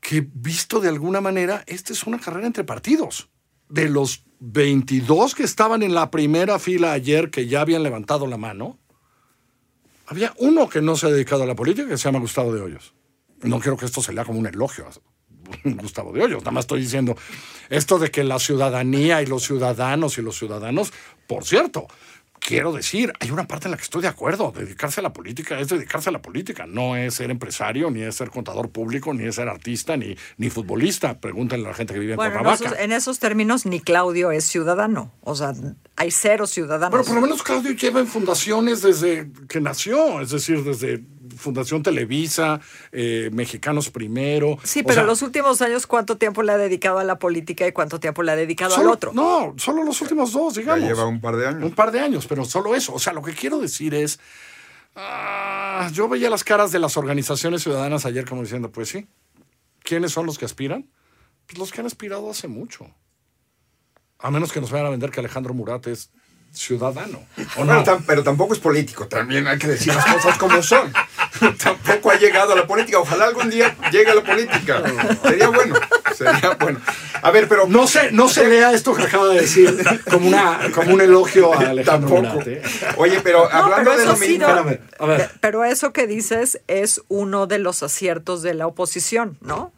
que 0.01 0.27
visto 0.33 0.81
de 0.81 0.89
alguna 0.89 1.21
manera, 1.21 1.63
esta 1.67 1.93
es 1.93 2.05
una 2.05 2.19
carrera 2.19 2.47
entre 2.47 2.65
partidos. 2.65 3.29
De 3.69 3.89
los 3.89 4.25
22 4.41 5.35
que 5.35 5.43
estaban 5.43 5.83
en 5.83 5.95
la 5.95 6.11
primera 6.11 6.59
fila 6.59 6.93
ayer, 6.93 7.31
que 7.31 7.47
ya 7.47 7.61
habían 7.61 7.83
levantado 7.83 8.27
la 8.27 8.37
mano, 8.37 8.79
había 10.07 10.33
uno 10.39 10.69
que 10.69 10.81
no 10.81 10.97
se 10.97 11.07
ha 11.07 11.11
dedicado 11.11 11.43
a 11.43 11.47
la 11.47 11.55
política, 11.55 11.89
que 11.89 11.99
se 11.99 12.05
llama 12.05 12.21
Gustavo 12.21 12.53
de 12.55 12.63
Hoyos. 12.63 12.95
No 13.43 13.61
quiero 13.61 13.77
que 13.77 13.85
esto 13.85 14.03
se 14.03 14.13
lea 14.13 14.25
como 14.25 14.39
un 14.39 14.47
elogio 14.47 14.87
a 14.87 14.91
Gustavo 15.65 16.13
de 16.13 16.23
Hoyos. 16.23 16.41
Nada 16.41 16.53
más 16.53 16.65
estoy 16.65 16.81
diciendo 16.81 17.17
esto 17.69 17.99
de 17.99 18.11
que 18.11 18.25
la 18.25 18.39
ciudadanía 18.39 19.23
y 19.23 19.27
los 19.27 19.45
ciudadanos 19.45 20.19
y 20.19 20.23
los 20.23 20.39
ciudadanos, 20.39 20.93
por 21.27 21.45
cierto, 21.45 21.87
quiero 22.49 22.73
decir, 22.73 23.13
hay 23.21 23.31
una 23.31 23.47
parte 23.47 23.67
en 23.67 23.73
la 23.73 23.77
que 23.77 23.83
estoy 23.83 24.01
de 24.01 24.09
acuerdo. 24.09 24.55
Dedicarse 24.57 25.01
a 25.01 25.03
la 25.03 25.13
política 25.13 25.61
es 25.61 25.69
dedicarse 25.69 26.09
a 26.09 26.13
la 26.13 26.23
política. 26.23 26.65
No 26.67 26.97
es 26.97 27.13
ser 27.13 27.31
empresario, 27.31 27.91
ni 27.91 28.01
es 28.01 28.15
ser 28.15 28.31
contador 28.31 28.71
público, 28.71 29.13
ni 29.13 29.25
es 29.25 29.35
ser 29.35 29.49
artista, 29.51 29.99
ni, 29.99 30.17
ni 30.39 30.49
futbolista. 30.49 31.21
Pregúntenle 31.21 31.67
a 31.67 31.71
la 31.73 31.75
gente 31.75 31.93
que 31.93 32.01
vive 32.01 32.13
en 32.13 32.17
Bueno, 32.17 32.33
en 32.33 32.39
Cuernavaca. 32.39 32.69
esos, 32.69 32.79
en 32.79 32.93
esos 32.93 33.19
términos 33.19 33.67
ni 33.67 33.81
Claudio 33.81 34.31
es 34.31 34.45
ciudadano. 34.47 35.13
O 35.21 35.35
sea, 35.35 35.53
hay 35.97 36.11
cero 36.11 36.47
ciudadanos. 36.47 36.91
Pero 36.91 37.05
por 37.05 37.15
lo 37.17 37.21
menos 37.21 37.43
Claudio 37.43 37.73
lleva 37.73 38.01
en 38.01 38.07
fundaciones 38.07 38.81
desde 38.81 39.31
que 39.47 39.61
nació, 39.61 40.23
es 40.23 40.31
decir, 40.31 40.65
desde 40.65 41.05
Fundación 41.37 41.83
Televisa, 41.83 42.61
eh, 42.93 43.31
Mexicanos 43.33 43.91
Primero. 43.91 44.59
Sí, 44.65 44.81
O 44.81 44.83
pero 44.85 44.95
sea, 44.95 45.03
los 45.05 45.23
últimos 45.23 45.61
años, 45.63 45.87
¿cuánto 45.87 46.17
tiempo 46.17 46.43
le 46.43 46.53
ha 46.53 46.59
dedicado 46.59 46.99
a 46.99 47.05
la 47.05 47.19
política 47.19 47.67
y 47.67 47.73
cuánto 47.73 48.01
tiempo 48.01 48.23
le 48.23 48.33
ha 48.33 48.37
dedicado 48.37 48.71
solo- 48.75 48.89
al 48.91 48.95
otro? 48.95 49.13
No, 49.13 49.55
solo 49.59 49.85
los 49.85 50.01
últimos 50.01 50.33
dos, 50.33 50.55
Ya 50.55 50.61
digamos. 50.61 50.85
lleva 50.89 51.07
un 51.07 51.21
par 51.21 51.37
de 51.37 51.47
años. 51.47 51.63
Un 51.65 51.73
par 51.75 51.93
de 51.93 52.01
años, 52.01 52.27
pero 52.27 52.45
solo 52.45 52.75
eso. 52.75 52.95
O 52.95 52.99
sea, 52.99 53.13
lo 53.13 53.23
que 53.23 53.33
quiero 53.35 53.59
decir 53.59 53.95
es. 53.95 54.19
ah, 54.97 55.89
yo 55.93 56.09
veía 56.09 56.29
las 56.31 56.45
caras 56.45 56.73
de 56.73 56.79
las 56.79 56.97
organizaciones 56.97 57.63
ciudadanas 57.63 58.05
ayer 58.05 58.25
como 58.25 58.43
diciendo, 58.43 58.71
pues 58.73 58.89
sí. 58.89 59.07
¿Quiénes 59.85 60.13
son 60.13 60.27
los 60.27 60.39
que 60.39 60.45
aspiran? 60.45 60.89
Pues 61.47 61.59
los 61.59 61.71
que 61.73 61.81
han 61.81 61.87
aspirado 61.87 62.31
hace 62.31 62.49
mucho. 62.49 62.91
A 64.19 64.31
menos 64.31 64.53
que 64.53 64.61
nos 64.61 64.71
vayan 64.71 64.87
a 64.87 64.91
vender 64.91 65.11
que 65.11 65.21
Alejandro 65.21 65.55
Murat 65.55 65.87
es 65.87 66.11
ciudadano. 66.53 67.21
¿O 67.57 67.65
no? 67.65 67.85
pero 68.07 68.23
tampoco 68.23 68.53
es 68.55 68.61
político, 68.61 69.07
también 69.07 69.47
hay 69.47 69.59
que 69.59 69.69
decir 69.69 69.95
las 69.95 70.05
cosas 70.05 70.39
como 70.39 70.63
son. 70.63 70.93
tampoco 71.63 72.11
ha 72.11 72.17
llegado 72.17 72.53
a 72.53 72.57
la 72.57 72.67
política. 72.67 72.99
Ojalá 72.99 73.27
algún 73.27 73.49
día 73.51 73.77
llegue 73.93 74.11
a 74.11 74.15
la 74.17 74.23
política. 74.25 74.83
Sería 75.23 75.49
bueno, 75.49 75.75
sería 76.17 76.57
bueno. 76.61 76.81
A 77.23 77.31
ver, 77.31 77.49
pero 77.49 77.67
No 77.67 77.87
se, 77.87 78.11
no 78.13 78.29
se 78.29 78.49
lea 78.49 78.73
esto 78.73 78.95
que 78.95 79.03
acaba 79.05 79.29
de 79.29 79.41
decir 79.41 79.77
como, 80.11 80.29
una, 80.29 80.59
como 80.75 80.95
un 80.95 81.01
elogio 81.01 81.55
a 81.55 81.71
Alejandro 81.71 82.23
tampoco. 82.23 82.43
¿eh? 82.51 82.63
Oye, 82.97 83.21
pero 83.23 83.49
No, 83.49 83.57
hablando 83.57 83.91
pero 83.91 84.01
de 84.01 84.07
lo 84.07 84.17
sí, 84.17 84.29
mismo. 84.39 84.49
no. 84.49 85.17
Pero 85.41 85.65
eso 85.65 85.93
que 85.93 86.07
dices 86.07 86.61
es 86.67 87.03
uno 87.09 87.47
de 87.47 87.59
los 87.59 87.83
aciertos 87.83 88.43
de 88.43 88.55
la 88.55 88.67
oposición, 88.67 89.39
¿no? 89.41 89.73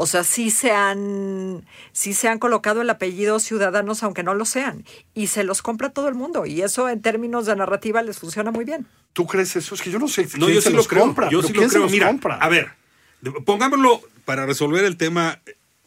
O 0.00 0.06
sea, 0.06 0.22
sí 0.22 0.50
se 0.52 0.70
han, 0.70 1.66
sí 1.90 2.14
se 2.14 2.28
han 2.28 2.38
colocado 2.38 2.82
el 2.82 2.88
apellido 2.88 3.40
ciudadanos, 3.40 4.04
aunque 4.04 4.22
no 4.22 4.32
lo 4.32 4.44
sean, 4.44 4.84
y 5.12 5.26
se 5.26 5.42
los 5.42 5.60
compra 5.60 5.90
todo 5.90 6.06
el 6.06 6.14
mundo. 6.14 6.46
Y 6.46 6.62
eso 6.62 6.88
en 6.88 7.02
términos 7.02 7.46
de 7.46 7.56
narrativa 7.56 8.00
les 8.02 8.18
funciona 8.20 8.52
muy 8.52 8.64
bien. 8.64 8.86
¿Tú 9.12 9.26
crees 9.26 9.56
eso? 9.56 9.74
Es 9.74 9.82
que 9.82 9.90
yo 9.90 9.98
no 9.98 10.06
sé 10.06 10.28
No, 10.38 10.48
yo 10.48 10.60
se 10.60 10.68
sí 10.70 10.76
los 10.76 10.84
lo 10.84 10.88
creo. 10.88 11.02
compra. 11.02 11.28
yo 11.30 11.42
sí 11.42 11.48
¿quién 11.52 11.64
lo 11.64 11.68
se 11.68 11.72
creo. 11.74 11.82
los 11.82 11.90
Mira, 11.92 12.06
compra? 12.06 12.36
a 12.36 12.48
ver, 12.48 12.70
pongámoslo 13.44 14.00
para 14.24 14.46
resolver 14.46 14.84
el 14.84 14.96
tema 14.96 15.40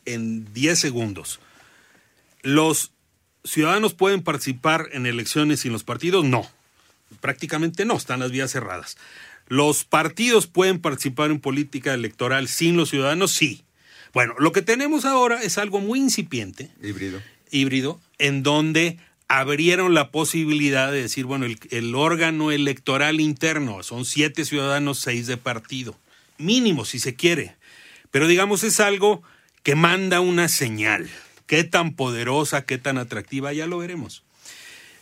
en 0.03 0.51
10 0.53 0.77
segundos. 0.77 1.39
¿Los 2.41 2.91
ciudadanos 3.45 3.93
pueden 3.93 4.23
participar 4.23 4.87
en 4.91 5.05
elecciones 5.05 5.61
sin 5.61 5.71
los 5.71 5.85
partidos? 5.85 6.25
No. 6.25 6.45
Prácticamente 7.21 7.85
no, 7.85 7.95
están 7.95 8.19
las 8.19 8.31
vías 8.31 8.51
cerradas. 8.51 8.97
¿Los 9.47 9.85
partidos 9.85 10.47
pueden 10.47 10.79
participar 10.81 11.31
en 11.31 11.39
política 11.39 11.93
electoral 11.93 12.49
sin 12.49 12.75
los 12.75 12.89
ciudadanos? 12.89 13.31
Sí. 13.31 13.63
Bueno, 14.13 14.35
lo 14.39 14.51
que 14.51 14.61
tenemos 14.61 15.05
ahora 15.05 15.41
es 15.41 15.57
algo 15.57 15.79
muy 15.79 15.99
incipiente 15.99 16.69
Híbrido. 16.81 17.21
híbrido, 17.49 18.01
en 18.17 18.43
donde 18.43 18.97
abrieron 19.27 19.93
la 19.93 20.11
posibilidad 20.11 20.91
de 20.91 21.01
decir, 21.03 21.25
bueno, 21.25 21.45
el, 21.45 21.57
el 21.69 21.95
órgano 21.95 22.51
electoral 22.51 23.21
interno, 23.21 23.83
son 23.83 24.05
siete 24.05 24.43
ciudadanos, 24.43 24.99
seis 24.99 25.27
de 25.27 25.37
partido, 25.37 25.97
mínimo 26.37 26.83
si 26.83 26.99
se 26.99 27.15
quiere, 27.15 27.55
pero 28.11 28.27
digamos 28.27 28.63
es 28.63 28.79
algo 28.79 29.23
que 29.63 29.75
manda 29.75 30.19
una 30.19 30.49
señal, 30.49 31.09
qué 31.47 31.63
tan 31.63 31.93
poderosa, 31.95 32.65
qué 32.65 32.77
tan 32.77 32.97
atractiva, 32.97 33.53
ya 33.53 33.67
lo 33.67 33.77
veremos. 33.77 34.23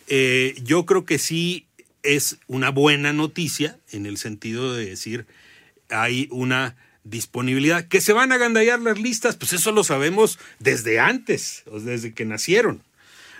Eh, 0.08 0.56
yo 0.64 0.86
creo 0.86 1.06
que 1.06 1.18
sí 1.18 1.66
es 2.04 2.38
una 2.48 2.70
buena 2.70 3.14
noticia 3.14 3.78
en 3.92 4.06
el 4.06 4.18
sentido 4.18 4.74
de 4.74 4.86
decir 4.86 5.26
hay 5.90 6.28
una 6.32 6.76
disponibilidad. 7.04 7.86
Que 7.88 8.02
se 8.02 8.14
van 8.14 8.32
a 8.32 8.36
agandallar 8.36 8.80
las 8.82 9.00
listas, 9.00 9.36
pues 9.36 9.54
eso 9.54 9.72
lo 9.72 9.84
sabemos 9.84 10.40
desde 10.60 11.00
antes, 11.00 11.64
o 11.72 11.80
desde 11.80 12.14
que 12.14 12.26
nacieron. 12.26 12.84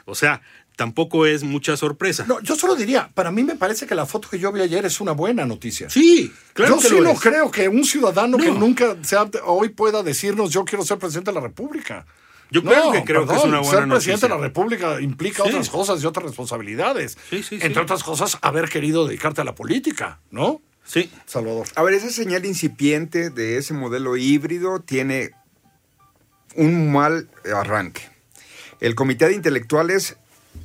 O 0.06 0.16
sea, 0.16 0.42
tampoco 0.76 1.26
es 1.26 1.44
mucha 1.44 1.76
sorpresa. 1.78 2.26
No, 2.28 2.40
yo 2.42 2.56
solo 2.56 2.76
diría, 2.76 3.10
para 3.14 3.32
mí 3.32 3.44
me 3.44 3.56
parece 3.56 3.86
que 3.86 3.96
la 3.96 4.06
foto 4.06 4.30
que 4.30 4.40
yo 4.40 4.52
vi 4.52 4.62
ayer 4.62 4.86
es 4.86 5.02
una 5.02 5.12
buena 5.12 5.46
noticia. 5.46 5.90
Sí, 5.90 6.32
claro 6.54 6.76
yo 6.76 6.82
que 6.82 6.88
sí 6.88 6.96
lo 6.96 7.04
no 7.04 7.12
es. 7.12 7.20
creo 7.20 7.52
que 7.52 7.68
un 7.68 7.84
ciudadano 7.84 8.38
que 8.38 8.52
nunca 8.52 8.96
sea, 9.04 9.30
hoy 9.46 9.70
pueda 9.70 10.04
decirnos 10.04 10.52
yo 10.52 10.64
quiero 10.66 10.84
ser 10.86 10.98
presidente 10.98 11.32
de 11.32 11.36
la 11.36 11.42
República. 11.42 12.06
Yo 12.52 12.64
No, 12.64 12.72
creo 12.72 12.92
que 12.92 13.04
creo 13.04 13.28
que 13.28 13.36
es 13.36 13.44
una 13.44 13.60
buena 13.60 13.80
Ser 13.82 13.88
presidente 13.90 14.26
de 14.28 14.30
la. 14.34 14.38
República 14.38 15.00
implica 15.02 15.44
Sí. 15.44 15.50
otras 15.50 15.70
cosas 15.70 16.02
y 16.02 16.08
otras 16.08 16.26
responsabilidades. 16.26 17.16
Sí, 17.30 17.44
sí, 17.44 17.60
sí. 17.60 17.60
Entre 17.62 17.80
otras 17.80 18.02
cosas, 18.04 18.40
haber 18.42 18.70
querido 18.70 19.06
dedicarte 19.06 19.42
a 19.42 19.44
la 19.44 19.54
política, 19.54 20.20
¿no? 20.32 20.60
Sí. 20.92 21.12
Salvador. 21.28 21.68
A 21.76 21.84
ver, 21.84 21.94
esa 21.94 22.10
señal 22.10 22.46
incipiente 22.46 23.30
de 23.30 23.58
ese 23.58 23.76
modelo 23.76 24.18
híbrido 24.18 24.80
tiene 24.80 25.32
un 26.56 26.92
mal 26.92 27.30
arranque. 27.54 28.02
El 28.80 28.96
comité 28.96 29.28
de 29.28 29.36
intelectuales 29.36 30.16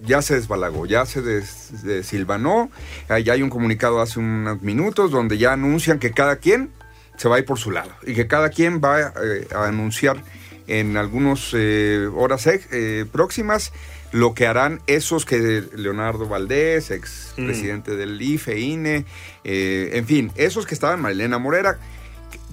ya 0.03 0.23
se 0.23 0.35
desbalagó, 0.37 0.87
ya 0.87 1.05
se 1.05 1.21
des- 1.21 1.83
desilvanó. 1.83 2.71
Ya 3.09 3.35
hay 3.35 3.43
un 3.43 3.51
comunicado 3.51 4.01
hace 4.01 4.19
unos 4.19 4.63
minutos 4.63 5.11
donde 5.11 5.37
ya 5.37 5.53
anuncian 5.53 5.99
que 5.99 6.13
cada 6.13 6.37
quien 6.37 6.71
se 7.19 7.29
va 7.29 7.37
a 7.37 7.39
ir 7.41 7.45
por 7.45 7.59
su 7.59 7.71
lado 7.71 7.93
y 8.07 8.15
que 8.15 8.27
cada 8.27 8.49
quien 8.49 8.81
va 8.83 9.13
eh, 9.23 9.47
a 9.55 9.67
anunciar 9.67 10.23
en 10.67 10.97
algunas 10.97 11.51
eh, 11.53 12.09
horas 12.15 12.47
ex- 12.47 12.67
eh, 12.73 13.05
próximas 13.13 13.73
lo 14.15 14.33
que 14.33 14.47
harán 14.47 14.81
esos 14.87 15.25
que 15.27 15.65
Leonardo 15.75 16.29
Valdés, 16.29 16.93
ex 16.93 17.33
presidente 17.35 17.97
del 17.97 18.23
IFE, 18.23 18.61
INE, 18.61 19.05
eh, 19.43 19.91
en 19.95 20.07
fin, 20.07 20.31
esos 20.37 20.67
que 20.67 20.75
estaban, 20.75 21.03
Marilena 21.03 21.41
Morera, 21.41 21.79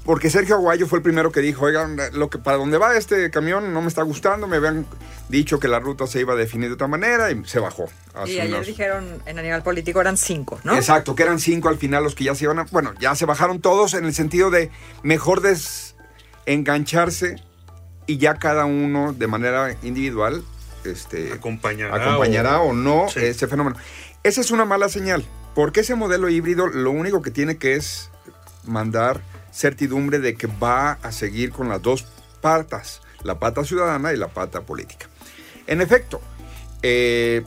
porque 0.03 0.31
Sergio 0.31 0.55
Aguayo 0.55 0.87
fue 0.87 0.97
el 0.97 1.03
primero 1.03 1.31
que 1.31 1.41
dijo, 1.41 1.65
oigan, 1.65 1.97
lo 2.13 2.31
que, 2.31 2.39
para 2.39 2.57
dónde 2.57 2.79
va 2.79 2.97
este 2.97 3.29
camión 3.29 3.71
no 3.73 3.81
me 3.83 3.89
está 3.89 4.01
gustando, 4.01 4.47
me 4.47 4.55
habían 4.57 4.87
dicho 5.29 5.59
que 5.59 5.67
la 5.67 5.79
ruta 5.79 6.07
se 6.07 6.19
iba 6.21 6.33
a 6.33 6.35
definir 6.35 6.69
de 6.69 6.73
otra 6.73 6.87
manera 6.87 7.29
y 7.29 7.45
se 7.45 7.59
bajó. 7.59 7.85
hace 8.15 8.31
Y 8.33 8.39
ayer 8.39 8.55
unos- 8.55 8.65
dijeron 8.65 9.21
en 9.27 9.37
Animal 9.37 9.61
Político 9.61 10.01
eran 10.01 10.17
cinco, 10.17 10.59
¿no? 10.63 10.75
Exacto, 10.75 11.13
que 11.15 11.21
eran 11.21 11.39
cinco 11.39 11.69
al 11.69 11.77
final 11.77 12.03
los 12.03 12.15
que 12.15 12.23
ya 12.23 12.33
se 12.33 12.45
iban 12.45 12.57
a... 12.57 12.63
Bueno, 12.71 12.95
ya 12.99 13.13
se 13.13 13.27
bajaron 13.27 13.61
todos 13.61 13.93
en 13.93 14.05
el 14.05 14.15
sentido 14.15 14.49
de 14.49 14.71
mejor 15.03 15.41
desengancharse 15.41 17.35
y 18.07 18.17
ya 18.17 18.33
cada 18.39 18.65
uno 18.65 19.13
de 19.13 19.27
manera 19.27 19.75
individual 19.83 20.43
este, 20.85 21.33
Acompañará 21.33 21.95
acompañará 21.95 22.61
o, 22.61 22.73
no 22.73 23.07
Sí. 23.09 23.19
ese 23.19 23.47
fenómeno. 23.47 23.75
Esa 24.23 24.41
es 24.41 24.51
una 24.51 24.65
mala 24.65 24.89
señal, 24.89 25.25
porque 25.55 25.81
ese 25.81 25.95
modelo 25.95 26.29
híbrido 26.29 26.67
lo 26.67 26.91
único 26.91 27.21
que 27.21 27.31
tiene 27.31 27.57
que 27.57 27.75
es 27.75 28.09
mandar 28.65 29.21
certidumbre 29.51 30.19
de 30.19 30.35
que 30.35 30.47
va 30.47 30.93
a 31.01 31.11
seguir 31.11 31.51
con 31.51 31.69
las 31.69 31.81
dos 31.81 32.05
patas, 32.41 33.01
la 33.23 33.39
pata 33.39 33.63
ciudadana 33.63 34.13
y 34.13 34.17
la 34.17 34.27
pata 34.29 34.61
política. 34.61 35.07
En 35.67 35.81
efecto, 35.81 36.21
eh, 36.81 37.43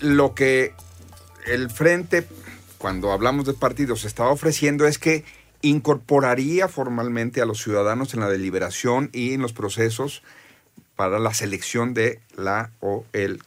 lo 0.00 0.34
que 0.34 0.74
el 1.46 1.70
frente, 1.70 2.26
cuando 2.78 3.12
hablamos 3.12 3.46
de 3.46 3.54
partidos, 3.54 4.04
estaba 4.04 4.30
ofreciendo 4.30 4.86
es 4.86 4.98
que 4.98 5.24
incorporaría 5.62 6.68
formalmente 6.68 7.40
a 7.40 7.46
los 7.46 7.62
ciudadanos 7.62 8.14
en 8.14 8.20
la 8.20 8.28
deliberación 8.28 9.10
y 9.12 9.32
en 9.32 9.40
los 9.40 9.52
procesos 9.52 10.22
para 10.96 11.18
la 11.18 11.34
selección 11.34 11.94
de 11.94 12.20
la 12.36 12.70
o 12.80 13.04
el 13.12 13.42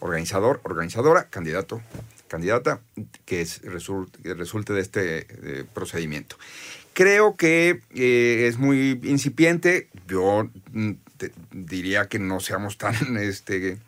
organizador, 0.00 0.60
organizadora, 0.64 1.24
candidato, 1.30 1.80
candidata 2.28 2.80
que, 3.24 3.40
es, 3.40 3.62
result- 3.62 4.10
que 4.22 4.34
resulte 4.34 4.72
de 4.72 4.80
este 4.80 5.26
eh, 5.30 5.64
procedimiento. 5.74 6.36
Creo 6.94 7.36
que 7.36 7.80
eh, 7.94 8.46
es 8.48 8.58
muy 8.58 9.00
incipiente. 9.04 9.88
Yo 10.06 10.48
mm, 10.72 10.92
te- 11.16 11.32
diría 11.52 12.06
que 12.08 12.18
no 12.18 12.40
seamos 12.40 12.76
tan 12.78 13.16
este, 13.16 13.78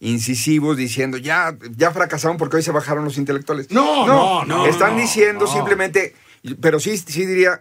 incisivos 0.00 0.76
diciendo 0.76 1.18
ya, 1.18 1.56
ya 1.76 1.90
fracasaron 1.92 2.36
porque 2.38 2.56
hoy 2.56 2.62
se 2.62 2.72
bajaron 2.72 3.04
los 3.04 3.18
intelectuales. 3.18 3.70
No, 3.70 4.06
no, 4.06 4.44
no, 4.44 4.66
Están 4.66 4.94
no, 4.96 5.02
diciendo 5.02 5.44
no. 5.44 5.52
simplemente, 5.52 6.14
pero 6.60 6.80
sí, 6.80 6.96
sí 6.96 7.26
diría, 7.26 7.60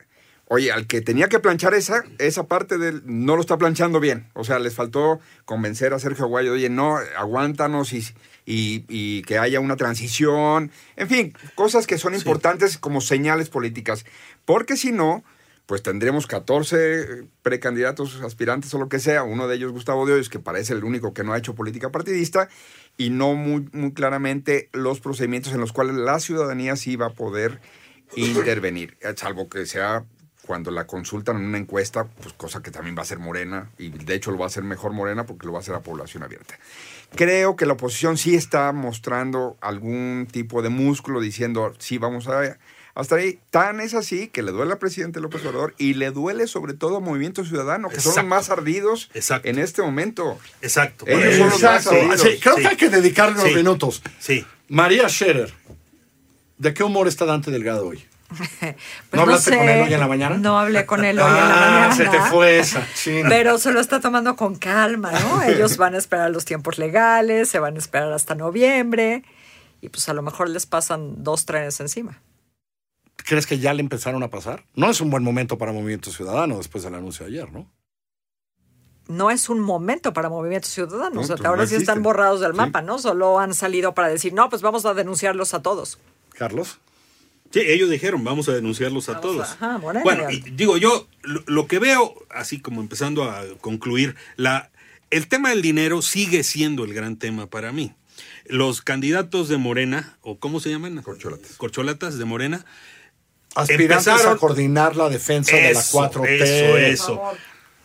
oye, 0.50 0.72
al 0.72 0.88
que 0.88 1.02
tenía 1.02 1.30
que 1.30 1.40
planchar 1.40 1.76
esa, 1.76 2.04
esa 2.18 2.48
parte 2.48 2.80
del, 2.80 3.04
no 3.06 3.36
lo 3.36 3.42
está 3.42 3.58
planchando 3.58 4.00
bien. 4.00 4.28
O 4.34 4.44
sea, 4.44 4.58
les 4.58 4.74
faltó 4.74 5.20
convencer 5.46 5.94
a 5.94 6.00
Sergio 6.00 6.26
Aguayo, 6.26 6.54
oye, 6.54 6.70
no, 6.70 6.98
aguántanos 7.18 7.94
y, 7.94 8.00
y, 8.46 8.84
y 8.90 9.22
que 9.22 9.38
haya 9.38 9.60
una 9.60 9.76
transición. 9.76 10.72
En 10.96 11.08
fin, 11.08 11.34
cosas 11.54 11.86
que 11.86 12.00
son 12.00 12.16
importantes 12.16 12.80
como 12.80 13.00
señales 13.00 13.48
políticas. 13.50 14.06
Porque 14.46 14.76
si 14.76 14.92
no, 14.92 15.24
pues 15.68 15.84
tendremos 15.84 16.26
14 16.26 17.28
precandidatos 17.44 18.20
aspirantes 18.24 18.74
o 18.74 18.80
lo 18.80 18.90
que 18.90 18.98
sea, 18.98 19.22
uno 19.22 19.48
de 19.48 19.56
ellos 19.56 19.72
Gustavo 19.72 20.08
de 20.08 20.14
Hoyos, 20.14 20.30
que 20.30 20.40
parece 20.40 20.74
el 20.74 20.84
único 20.84 21.14
que 21.14 21.24
no 21.24 21.34
ha 21.34 21.38
hecho 21.38 21.54
política 21.54 21.92
partidista, 21.92 22.50
y 22.98 23.12
no 23.12 23.36
muy, 23.36 23.70
muy 23.72 23.94
claramente 23.94 24.70
los 24.74 25.00
procedimientos 25.00 25.54
en 25.54 25.60
los 25.60 25.74
cuales 25.74 25.96
la 25.96 26.20
ciudadanía 26.20 26.76
sí 26.76 26.96
va 26.96 27.06
a 27.06 27.14
poder 27.14 27.62
intervenir, 28.16 28.98
eh, 29.02 29.14
salvo 29.16 29.48
que 29.48 29.68
sea 29.68 30.06
cuando 30.50 30.72
la 30.72 30.88
consultan 30.88 31.36
en 31.36 31.44
una 31.44 31.60
encuesta, 31.60 32.06
pues 32.06 32.34
cosa 32.34 32.64
que 32.64 32.72
también 32.72 32.98
va 32.98 33.04
a 33.04 33.06
ser 33.06 33.20
Morena, 33.20 33.70
y 33.78 33.90
de 33.92 34.16
hecho 34.16 34.32
lo 34.32 34.40
va 34.40 34.46
a 34.46 34.48
hacer 34.48 34.64
mejor 34.64 34.94
Morena 34.94 35.28
porque 35.28 35.46
lo 35.46 35.54
va 35.54 35.60
a 35.60 35.62
hacer 35.62 35.76
a 35.76 35.82
población 35.82 36.24
abierta. 36.24 36.58
Creo 37.14 37.56
que 37.56 37.68
la 37.68 37.74
oposición 37.74 38.18
sí 38.18 38.34
está 38.34 38.72
mostrando 38.72 39.58
algún 39.62 40.28
tipo 40.32 40.64
de 40.64 40.70
músculo 40.70 41.22
diciendo, 41.22 41.76
sí, 41.78 42.00
vamos 42.00 42.28
a... 42.28 42.58
Hasta 42.96 43.18
ahí, 43.18 43.38
tan 43.52 43.80
es 43.80 43.94
así 43.94 44.28
que 44.30 44.42
le 44.42 44.52
duele 44.52 44.72
al 44.72 44.80
presidente 44.80 45.20
López 45.20 45.46
Obrador 45.46 45.76
y 45.78 45.94
le 45.94 46.10
duele 46.10 46.48
sobre 46.48 46.74
todo 46.74 46.98
a 46.98 47.00
Movimiento 47.00 47.46
Ciudadano, 47.46 47.90
que 47.90 48.00
son 48.00 48.16
los 48.16 48.26
más 48.26 48.50
ardidos 48.50 49.12
Exacto. 49.14 49.48
en 49.48 49.60
este 49.60 49.84
momento. 49.84 50.40
Exacto. 50.64 51.06
Ellos 51.08 51.36
son 51.36 51.50
los 51.52 51.62
más 51.62 51.86
Exacto. 51.86 51.92
ardidos. 51.92 52.22
Sí, 52.22 52.40
creo 52.42 52.56
Sí. 52.56 52.62
que 52.64 52.68
hay 52.70 52.76
que 52.76 52.90
dedicarle 52.90 53.36
unos 53.36 53.50
Sí. 53.50 53.56
minutos. 53.56 54.02
Sí. 54.18 54.44
María 54.68 55.08
Scherer, 55.10 55.54
¿de 56.58 56.74
qué 56.74 56.84
humor 56.84 57.08
está 57.08 57.26
Dante 57.26 57.52
Delgado 57.52 57.86
hoy? 57.86 58.04
Pues 58.60 58.76
¿No 59.12 59.22
hablaste 59.22 59.58
con 59.58 59.68
él 59.70 59.88
hoy 59.88 59.94
en 59.94 60.00
la 60.00 60.08
mañana? 60.08 60.38
No 60.38 60.60
hablé 60.60 60.86
con 60.86 61.04
él 61.04 61.20
hoy 61.20 61.28
en 61.30 61.34
la 61.36 61.44
Ah, 61.44 61.72
mañana. 61.88 61.96
se 61.96 62.06
te 62.06 62.20
fue 62.30 62.60
esa. 62.60 62.86
chin. 62.94 63.26
Pero 63.28 63.58
se 63.58 63.72
lo 63.72 63.80
está 63.80 64.00
tomando 64.00 64.36
con 64.36 64.56
calma, 64.56 65.12
¿no? 65.12 65.42
Ellos 65.48 65.78
van 65.78 65.96
a 65.96 65.98
esperar 65.98 66.30
los 66.30 66.46
tiempos 66.46 66.78
legales, 66.78 67.50
se 67.50 67.60
van 67.60 67.76
a 67.76 67.80
esperar 67.80 68.12
hasta 68.14 68.36
noviembre 68.36 69.24
y 69.82 69.90
pues 69.90 70.08
a 70.10 70.14
lo 70.14 70.22
mejor 70.22 70.50
les 70.50 70.66
pasan 70.66 71.24
dos 71.24 71.46
trenes 71.46 71.80
encima. 71.80 72.22
¿Crees 73.16 73.46
que 73.48 73.60
ya 73.60 73.74
le 73.74 73.82
empezaron 73.82 74.22
a 74.24 74.30
pasar? 74.30 74.64
No 74.76 74.90
es 74.90 75.02
un 75.02 75.10
buen 75.10 75.24
momento 75.24 75.58
para 75.58 75.72
Movimiento 75.72 76.12
Ciudadano 76.12 76.58
después 76.58 76.84
del 76.84 76.96
anuncio 76.96 77.26
de 77.26 77.32
ayer, 77.32 77.52
¿no? 77.52 77.70
No 79.08 79.32
es 79.32 79.50
un 79.50 79.60
momento 79.60 80.14
para 80.14 80.30
Movimiento 80.30 80.68
Ciudadano. 80.68 81.16
No, 81.16 81.22
o 81.22 81.24
sea, 81.24 81.36
pues 81.36 81.48
ahora 81.48 81.64
no 81.64 81.68
sí 81.68 81.76
están 81.76 82.04
borrados 82.04 82.42
del 82.42 82.52
Sí. 82.52 82.58
mapa, 82.58 82.82
¿no? 82.84 83.00
Solo 83.00 83.40
han 83.40 83.54
salido 83.56 83.94
para 83.96 84.08
decir, 84.08 84.34
no, 84.34 84.50
pues 84.50 84.62
vamos 84.62 84.86
a 84.86 84.94
denunciarlos 84.94 85.54
a 85.56 85.62
todos. 85.64 85.98
Carlos. 86.38 86.80
Sí, 87.52 87.62
ellos 87.66 87.90
dijeron, 87.90 88.24
vamos 88.24 88.48
a 88.50 88.54
denunciarlos 88.54 89.10
a 89.10 89.14
Vamos 89.14 89.26
todos. 89.28 89.50
a- 89.50 89.54
ajá, 89.54 89.78
bueno, 90.04 90.30
y 90.30 90.40
digo 90.52 90.78
yo, 90.78 91.08
lo, 91.24 91.44
lo 91.48 91.68
que 91.68 91.80
veo, 91.80 92.14
así 92.30 92.60
como 92.60 92.80
empezando 92.82 93.24
a 93.24 93.44
concluir, 93.60 94.16
la, 94.36 94.70
el 95.10 95.28
tema 95.28 95.50
del 95.50 95.62
dinero 95.64 96.02
sigue 96.04 96.44
siendo 96.44 96.84
el 96.86 96.94
gran 96.94 97.18
tema 97.18 97.48
para 97.48 97.72
mí. 97.72 97.94
Los 98.46 98.82
candidatos 98.82 99.50
de 99.50 99.58
Morena, 99.58 100.18
o 100.22 100.38
¿cómo 100.40 100.60
se 100.60 100.70
llaman? 100.70 101.02
Corcholatas. 101.02 101.54
Corcholatas 101.58 102.18
de 102.20 102.26
Morena. 102.26 102.66
Aspirantes 103.56 104.08
Empezaron- 104.08 104.36
a 104.36 104.38
coordinar 104.38 104.96
la 104.96 105.10
defensa 105.10 105.56
de 105.56 105.74
la 105.74 105.80
Eso, 105.80 105.98
4T. 105.98 106.42
Eso, 106.44 106.78
eso. 106.78 107.22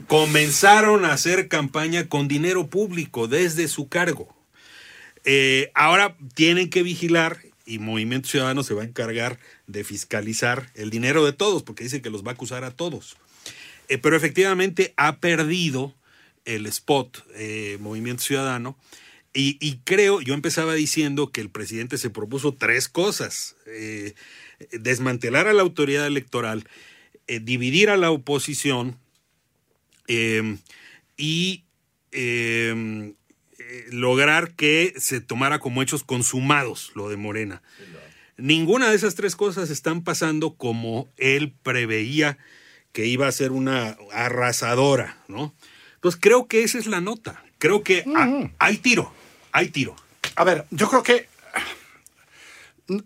Comenzaron 0.08 1.04
a 1.04 1.12
hacer 1.12 1.48
campaña 1.48 2.08
con 2.08 2.28
dinero 2.28 2.66
público 2.68 3.28
desde 3.28 3.68
su 3.68 3.88
cargo. 3.88 4.28
Eh, 5.24 5.70
ahora 5.74 6.16
tienen 6.34 6.68
que 6.68 6.82
vigilar 6.82 7.38
y 7.66 7.78
Movimiento 7.78 8.28
Ciudadano 8.28 8.62
se 8.62 8.74
va 8.74 8.82
a 8.82 8.86
encargar 8.86 9.38
de 9.66 9.84
fiscalizar 9.84 10.70
el 10.74 10.90
dinero 10.90 11.24
de 11.24 11.32
todos, 11.32 11.62
porque 11.62 11.84
dice 11.84 12.02
que 12.02 12.10
los 12.10 12.24
va 12.24 12.30
a 12.30 12.34
acusar 12.34 12.64
a 12.64 12.70
todos. 12.70 13.16
Eh, 13.88 13.98
pero 13.98 14.16
efectivamente 14.16 14.94
ha 14.96 15.16
perdido 15.16 15.94
el 16.44 16.66
spot 16.66 17.24
eh, 17.34 17.78
Movimiento 17.80 18.22
Ciudadano. 18.22 18.76
Y, 19.36 19.80
creo, 19.82 20.20
yo 20.20 20.32
empezaba 20.32 20.74
diciendo 20.74 21.32
que 21.32 21.40
el 21.40 21.50
presidente 21.50 21.98
se 21.98 22.08
propuso 22.08 22.54
tres 22.54 22.88
cosas. 22.88 23.56
eh, 23.66 24.14
desmantelar 24.70 25.48
a 25.48 25.52
la 25.52 25.62
autoridad 25.62 26.06
electoral, 26.06 26.68
dividir 27.26 27.90
a 27.90 27.96
la 27.96 28.12
oposición 28.12 28.96
y 31.16 31.64
eh, 33.68 33.86
lograr 33.90 34.52
que 34.52 34.94
se 34.96 35.20
tomara 35.20 35.58
como 35.58 35.82
hechos 35.82 36.04
consumados 36.04 36.92
lo 36.94 37.08
de 37.08 37.16
Morena. 37.16 37.62
Ninguna 38.36 38.90
de 38.90 38.96
esas 38.96 39.14
tres 39.14 39.36
cosas 39.36 39.70
están 39.70 40.02
pasando 40.02 40.54
como 40.54 41.08
él 41.16 41.52
preveía 41.62 42.36
que 42.92 43.06
iba 43.06 43.26
a 43.28 43.32
ser 43.32 43.52
una 43.52 43.96
arrasadora, 44.12 45.18
¿no? 45.28 45.54
Entonces 45.96 46.20
creo 46.20 46.46
que 46.48 46.62
esa 46.64 46.78
es 46.78 46.86
la 46.86 47.00
nota. 47.00 47.42
Creo 47.58 47.82
que 47.82 48.04
ha- 48.14 48.50
hay 48.58 48.76
tiro, 48.78 49.12
hay 49.52 49.68
tiro. 49.68 49.94
A 50.36 50.44
ver, 50.44 50.66
yo 50.70 50.88
creo 50.90 51.02
que. 51.02 51.28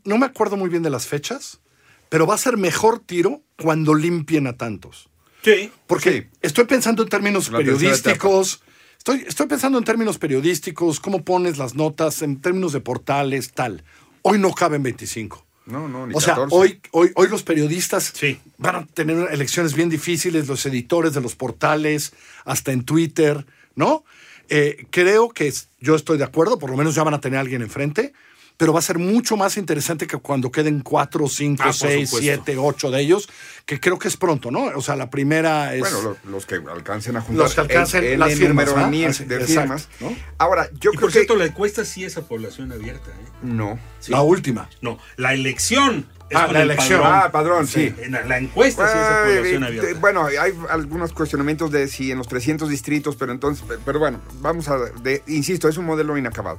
No 0.04 0.18
me 0.18 0.26
acuerdo 0.26 0.56
muy 0.56 0.68
bien 0.68 0.82
de 0.82 0.90
las 0.90 1.06
fechas, 1.06 1.60
pero 2.08 2.26
va 2.26 2.34
a 2.34 2.38
ser 2.38 2.56
mejor 2.56 2.98
tiro 2.98 3.42
cuando 3.56 3.94
limpien 3.94 4.46
a 4.48 4.54
tantos. 4.56 5.08
Sí. 5.42 5.70
Porque 5.86 6.10
Sí. 6.22 6.26
estoy 6.42 6.64
pensando 6.64 7.02
en 7.04 7.08
términos 7.08 7.48
La 7.50 7.58
tercera 7.58 7.78
periodísticos. 7.78 8.62
Estoy, 8.98 9.24
estoy 9.26 9.46
pensando 9.46 9.78
en 9.78 9.84
términos 9.84 10.18
periodísticos, 10.18 11.00
cómo 11.00 11.24
pones 11.24 11.56
las 11.56 11.74
notas, 11.74 12.20
en 12.22 12.40
términos 12.40 12.72
de 12.72 12.80
portales, 12.80 13.52
tal. 13.52 13.84
Hoy 14.22 14.38
no 14.38 14.52
caben 14.52 14.82
25. 14.82 15.46
No, 15.66 15.86
no, 15.88 16.06
ni 16.06 16.14
O 16.14 16.20
sea, 16.20 16.34
14. 16.34 16.56
hoy, 16.56 16.80
hoy, 16.90 17.12
hoy 17.14 17.28
los 17.28 17.42
periodistas 17.42 18.12
Sí. 18.14 18.38
van 18.58 18.76
a 18.76 18.86
tener 18.86 19.28
elecciones 19.32 19.74
bien 19.74 19.88
difíciles, 19.88 20.48
los 20.48 20.64
editores 20.66 21.14
de 21.14 21.20
los 21.20 21.36
portales, 21.36 22.12
hasta 22.44 22.72
en 22.72 22.84
Twitter, 22.84 23.46
¿no? 23.76 24.04
Eh, 24.48 24.86
creo 24.90 25.28
que 25.28 25.46
es- 25.46 25.68
yo 25.80 25.94
estoy 25.94 26.18
de 26.18 26.24
acuerdo, 26.24 26.58
por 26.58 26.70
lo 26.70 26.76
menos 26.76 26.94
ya 26.94 27.04
van 27.04 27.14
a 27.14 27.20
tener 27.20 27.38
a 27.38 27.40
alguien 27.42 27.62
enfrente, 27.62 28.12
pero 28.58 28.72
va 28.74 28.80
a 28.80 28.82
ser 28.82 28.98
mucho 28.98 29.36
más 29.36 29.56
interesante 29.56 30.06
que 30.06 30.16
cuando 30.18 30.50
queden 30.52 30.80
cuatro, 30.80 31.26
cinco, 31.28 31.62
Ah, 31.66 31.72
seis, 31.72 32.10
siete, 32.18 32.56
ocho 32.58 32.90
de 32.90 33.00
ellos, 33.00 33.28
que 33.64 33.78
creo 33.80 33.98
que 33.98 34.08
es 34.08 34.16
pronto, 34.16 34.50
¿no? 34.50 34.64
O 34.76 34.83
sea, 34.83 34.96
la 34.96 35.09
primera 35.11 35.74
es... 35.74 35.80
Bueno, 35.80 36.02
lo- 36.02 36.30
los 36.30 36.44
que 36.44 36.56
alcancen 36.56 37.16
a 37.16 37.20
juntar 37.22 37.44
Los 37.44 37.54
que 37.54 37.61
alcancen 37.62 38.04
el, 38.04 38.18
las 38.18 38.33
el 38.33 38.38
firmas, 38.38 38.66
número 38.66 38.74
¿verdad? 38.74 38.90
ni- 38.90 39.04
Así, 39.04 39.24
de 39.24 39.37
exacto, 39.37 39.61
firmas. 39.61 39.88
¿no? 40.00 40.14
Ahora, 40.38 40.68
yo 40.80 40.90
y 40.92 40.96
creo 40.96 41.00
por 41.02 41.12
cierto, 41.12 41.35
que... 41.35 41.38
la 41.38 41.46
encuesta 41.46 41.85
sí 41.85 42.04
es 42.04 42.16
a 42.18 42.22
población 42.22 42.72
abierta. 42.72 43.11
¿eh? 43.11 43.28
No. 43.42 43.78
La 44.09 44.22
última. 44.22 44.68
No, 44.83 44.98
la 45.16 45.33
elección. 45.35 46.06
es 46.28 46.37
Ah, 46.37 46.46
con 46.46 46.54
la 46.54 46.62
el 46.62 46.70
elección. 46.72 47.00
padrón. 47.00 47.20
Ah, 47.22 47.30
padrón, 47.33 47.66
sí. 47.68 47.94
En 48.00 48.11
la, 48.12 48.38
encuesta 48.38 48.87
sí 48.90 48.98
es 48.98 49.04
a 49.04 49.22
Ay, 49.24 49.37
población 49.37 49.64
abierta. 49.64 50.00
Bueno, 50.00 50.26
hay 50.26 50.52
algunos 50.68 51.12
cuestionamientos 51.12 51.70
de 51.70 51.87
si 51.87 52.11
en 52.11 52.18
los 52.18 52.26
300 52.26 52.68
distritos, 52.68 53.14
pero 53.14 53.30
entonces, 53.30 53.64
pero 53.85 54.00
bueno, 54.00 54.20
vamos 54.40 54.66
a, 54.68 54.78
de- 54.78 55.22
insisto, 55.28 55.68
es 55.68 55.76
un 55.76 55.85
modelo 55.87 56.18
inacabado. 56.18 56.59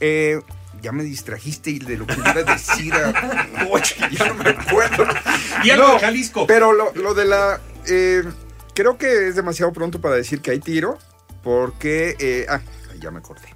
Eh, 0.00 0.40
ya 0.82 0.92
me 0.92 1.04
distrajiste 1.04 1.70
y 1.70 1.78
de 1.78 1.96
lo 1.96 2.06
que 2.06 2.14
iba 2.14 2.30
a 2.30 2.42
decir, 2.42 2.92
a- 2.94 3.66
Oye, 3.70 3.94
ya 4.10 4.28
no 4.28 4.34
me 4.34 4.50
acuerdo. 4.50 5.04
Y 5.64 5.70
algo 5.70 5.94
de 5.94 5.98
Jalisco. 6.00 6.46
Pero 6.46 6.72
lo, 6.72 6.92
lo 6.94 7.14
de 7.14 7.24
la, 7.24 7.60
eh, 7.86 8.22
creo 8.74 8.98
que 8.98 9.28
es 9.28 9.36
demasiado 9.36 9.72
pronto 9.72 10.00
para 10.00 10.16
decir 10.16 10.40
que 10.40 10.50
hay 10.50 10.60
tiro, 10.60 10.98
porque, 11.42 12.16
eh, 12.18 12.46
ah, 12.48 12.60
ya 13.00 13.10
me 13.10 13.18
acordé. 13.18 13.48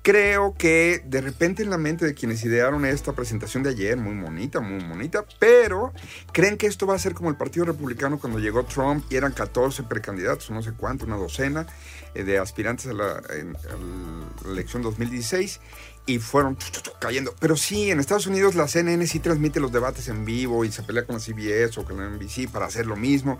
Creo 0.00 0.54
que 0.56 1.02
de 1.04 1.20
repente 1.20 1.62
en 1.62 1.68
la 1.68 1.76
mente 1.76 2.06
de 2.06 2.14
quienes 2.14 2.42
idearon 2.42 2.86
esta 2.86 3.12
presentación 3.12 3.62
de 3.62 3.70
ayer, 3.70 3.96
muy 3.98 4.16
bonita, 4.22 4.60
muy 4.60 4.82
bonita, 4.82 5.24
pero 5.38 5.92
creen 6.32 6.56
que 6.56 6.66
esto 6.66 6.86
va 6.86 6.94
a 6.94 6.98
ser 6.98 7.12
como 7.12 7.28
el 7.28 7.36
Partido 7.36 7.66
Republicano 7.66 8.18
cuando 8.18 8.38
llegó 8.38 8.64
Trump 8.64 9.04
y 9.10 9.16
eran 9.16 9.32
14 9.32 9.82
precandidatos, 9.82 10.50
no 10.50 10.62
sé 10.62 10.72
cuánto, 10.72 11.04
una 11.04 11.16
docena 11.16 11.66
de 12.14 12.38
aspirantes 12.38 12.86
a 12.88 12.92
la, 12.92 13.22
elección 14.50 14.82
2016 14.82 15.60
y 16.06 16.18
fueron 16.18 16.56
cayendo. 17.00 17.34
Pero 17.38 17.56
sí, 17.56 17.90
en 17.90 18.00
Estados 18.00 18.26
Unidos 18.26 18.54
la 18.54 18.66
CNN 18.66 19.06
sí 19.06 19.18
transmite 19.20 19.60
los 19.60 19.72
debates 19.72 20.08
en 20.08 20.24
vivo 20.24 20.64
y 20.64 20.72
se 20.72 20.82
pelea 20.82 21.04
con 21.04 21.16
la 21.16 21.20
CBS 21.20 21.78
o 21.80 21.84
con 21.84 21.98
la 21.98 22.08
NBC 22.08 22.50
para 22.50 22.66
hacer 22.66 22.86
lo 22.86 22.96
mismo. 22.96 23.38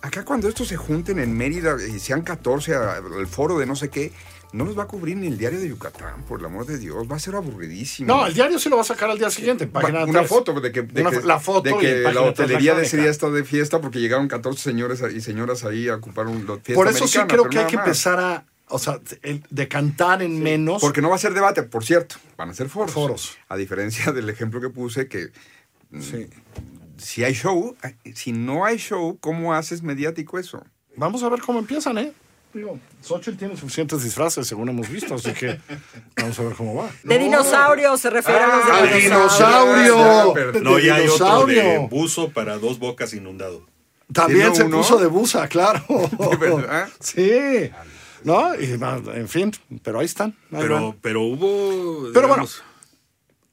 Acá 0.00 0.24
cuando 0.24 0.48
estos 0.48 0.68
se 0.68 0.76
junten 0.76 1.18
en 1.18 1.36
Mérida 1.36 1.76
y 1.84 1.98
sean 1.98 2.22
14 2.22 2.74
a- 2.74 2.92
al 2.96 3.26
foro 3.26 3.58
de 3.58 3.66
no 3.66 3.74
sé 3.74 3.88
qué, 3.88 4.12
no 4.54 4.64
los 4.64 4.78
va 4.78 4.84
a 4.84 4.86
cubrir 4.86 5.16
ni 5.16 5.26
el 5.26 5.36
diario 5.36 5.58
de 5.58 5.68
Yucatán, 5.68 6.22
por 6.28 6.38
el 6.40 6.46
amor 6.46 6.64
de 6.64 6.78
Dios. 6.78 7.10
Va 7.10 7.16
a 7.16 7.18
ser 7.18 7.34
aburridísimo. 7.34 8.06
No, 8.06 8.26
el 8.26 8.34
diario 8.34 8.58
sí 8.58 8.68
lo 8.68 8.76
va 8.76 8.82
a 8.82 8.84
sacar 8.84 9.10
al 9.10 9.18
día 9.18 9.28
siguiente, 9.30 9.64
en 9.64 9.70
página 9.70 10.04
una 10.04 10.22
foto 10.24 10.60
de 10.60 10.70
que, 10.70 10.82
de 10.82 11.00
Una 11.02 11.10
que- 11.10 11.22
la 11.22 11.40
foto 11.40 11.62
de 11.62 11.78
que 11.78 12.00
la 12.12 12.20
hotelería 12.22 12.74
de 12.74 12.84
ese 12.84 12.96
día 12.96 13.10
está 13.10 13.28
de 13.30 13.42
fiesta 13.44 13.80
porque 13.80 13.98
llegaron 14.00 14.28
14 14.28 14.62
señores 14.62 15.02
y 15.14 15.20
señoras 15.20 15.64
ahí 15.64 15.88
a 15.88 15.96
ocupar 15.96 16.26
un 16.28 16.46
fiesta 16.46 16.74
Por 16.74 16.88
eso 16.88 17.06
sí 17.08 17.18
creo 17.26 17.48
que 17.50 17.58
hay 17.58 17.66
que 17.66 17.76
más. 17.76 17.86
empezar 17.86 18.20
a, 18.20 18.44
o 18.68 18.78
sea, 18.78 19.00
el- 19.22 19.42
de 19.50 19.66
cantar 19.68 20.22
en 20.22 20.42
menos. 20.42 20.80
Porque 20.80 21.02
no 21.02 21.08
va 21.10 21.16
a 21.16 21.18
ser 21.18 21.34
debate, 21.34 21.64
por 21.64 21.84
cierto, 21.84 22.16
van 22.36 22.50
a 22.50 22.54
ser 22.54 22.68
foros. 22.68 22.92
Foros. 22.92 23.36
A 23.48 23.56
diferencia 23.56 24.12
del 24.12 24.30
ejemplo 24.30 24.60
que 24.60 24.70
puse 24.70 25.08
que 25.08 25.30
mm, 25.90 26.00
Sí. 26.00 26.28
si 26.96 27.24
hay 27.24 27.34
show, 27.34 27.76
si 28.14 28.30
no 28.32 28.64
hay 28.64 28.76
show, 28.78 29.18
¿cómo 29.20 29.52
haces 29.52 29.82
mediático 29.82 30.38
eso? 30.38 30.64
Vamos 30.96 31.24
a 31.24 31.28
ver 31.28 31.40
cómo 31.40 31.58
empiezan, 31.58 31.98
¿eh? 31.98 32.12
Digo, 32.54 32.78
Xochitl 33.02 33.36
tiene 33.36 33.56
suficientes 33.56 34.02
disfraces, 34.04 34.46
según 34.46 34.68
hemos 34.68 34.88
visto, 34.88 35.14
así 35.16 35.32
que 35.32 35.58
vamos 36.16 36.38
a 36.38 36.42
ver 36.44 36.54
cómo 36.54 36.74
va. 36.76 36.88
De 37.02 37.18
dinosaurio 37.18 37.96
se 37.96 38.10
refiere 38.10 38.40
a 38.40 38.46
los 38.56 38.66
de 38.66 38.72
¡Al 38.72 38.90
los 38.90 39.02
dinosaurio! 39.02 39.96
Ah, 39.98 40.34
ya, 40.54 40.60
no, 40.60 40.74
de 40.76 40.84
ya 40.84 40.94
hay 40.94 41.08
otro 41.08 41.46
de 41.46 41.78
buzo 41.90 42.30
para 42.30 42.58
dos 42.58 42.78
bocas 42.78 43.12
inundado. 43.12 43.66
También 44.12 44.40
¿Tiene 44.52 44.56
se 44.56 44.62
uno? 44.64 44.76
puso 44.78 44.98
de 44.98 45.06
busa, 45.08 45.48
claro. 45.48 45.82
¿De 46.30 46.36
verdad? 46.36 46.88
Sí. 47.00 47.70
¿No? 48.22 48.54
Y, 48.54 48.76
va, 48.76 49.00
en 49.14 49.28
fin, 49.28 49.50
pero 49.82 49.98
ahí 49.98 50.06
están. 50.06 50.30
ahí 50.52 50.58
Pero, 50.60 50.74
van. 50.90 50.98
pero 51.02 51.22
hubo. 51.22 52.12
Pero 52.12 52.28
digamos, 52.28 52.62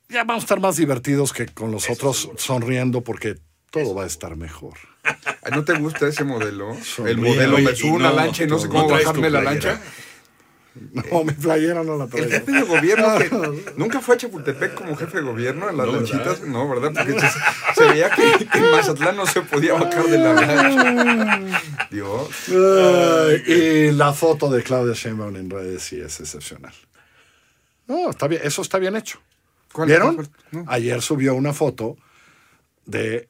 Ya 0.10 0.24
vamos 0.24 0.44
a 0.44 0.46
estar 0.46 0.60
más 0.60 0.76
divertidos 0.78 1.34
que 1.34 1.48
con 1.48 1.72
los 1.72 1.90
otros 1.90 2.30
sonriendo 2.38 3.02
porque 3.02 3.38
todo 3.72 3.96
va 3.96 4.04
a 4.04 4.08
estar 4.08 4.36
mejor. 4.36 4.78
¿No 5.52 5.64
te 5.66 5.74
gusta 5.74 6.08
ese 6.08 6.24
modelo? 6.24 6.76
El 7.06 7.18
modelo, 7.18 7.56
Oye, 7.56 7.66
me 7.66 7.76
subo 7.76 7.96
una 7.96 8.10
no, 8.10 8.16
lancha 8.16 8.44
y 8.44 8.48
no 8.48 8.60
sé 8.60 8.68
cómo 8.68 8.88
bajarme 8.90 9.30
la 9.30 9.42
lancha. 9.42 9.82
No, 10.94 11.26
mi 11.26 11.34
playera 11.34 11.84
no 11.84 11.98
la 11.98 12.06
El 12.06 12.10
traigo. 12.10 12.30
jefe 12.30 12.50
de 12.54 12.62
gobierno 12.62 13.18
que 13.18 13.74
nunca 13.76 14.00
fue 14.00 14.16
a 14.16 14.18
Chapultepec 14.18 14.74
como 14.74 14.96
jefe 14.96 15.18
de 15.18 15.24
gobierno 15.24 15.70
en 15.70 15.76
las 15.76 15.86
No, 15.86 15.92
lanchitas, 15.98 16.40
¿verdad? 16.40 16.46
no, 16.46 16.70
¿verdad? 16.70 16.92
Porque 16.96 17.20
se, 17.20 17.38
se 17.76 17.90
veía 17.90 18.10
que, 18.10 18.48
que 18.48 18.58
en 18.58 18.72
Mazatlán 18.72 19.18
no 19.18 19.26
se 19.26 19.42
podía 19.42 19.74
bajar 19.74 20.06
de 20.06 20.18
la 20.18 20.34
lancha. 20.34 21.60
Dios. 21.92 22.30
Y 23.48 23.92
la 23.92 24.14
foto 24.14 24.50
de 24.50 24.64
Claudia 24.64 24.94
Sheinbaum 24.94 25.36
en 25.36 25.50
redes 25.50 25.84
sí 25.84 26.00
es 26.00 26.22
excepcional. 26.22 26.74
No, 27.88 28.12
está 28.12 28.30
bien, 28.30 28.42
eso 28.46 28.62
está 28.62 28.78
bien 28.80 28.96
hecho. 28.96 29.20
¿Cuál- 29.74 29.88
¿Vieron? 29.90 30.30
No. 30.52 30.64
Ayer 30.70 31.02
subió 31.02 31.36
una 31.36 31.52
foto 31.52 31.98
de 32.86 33.28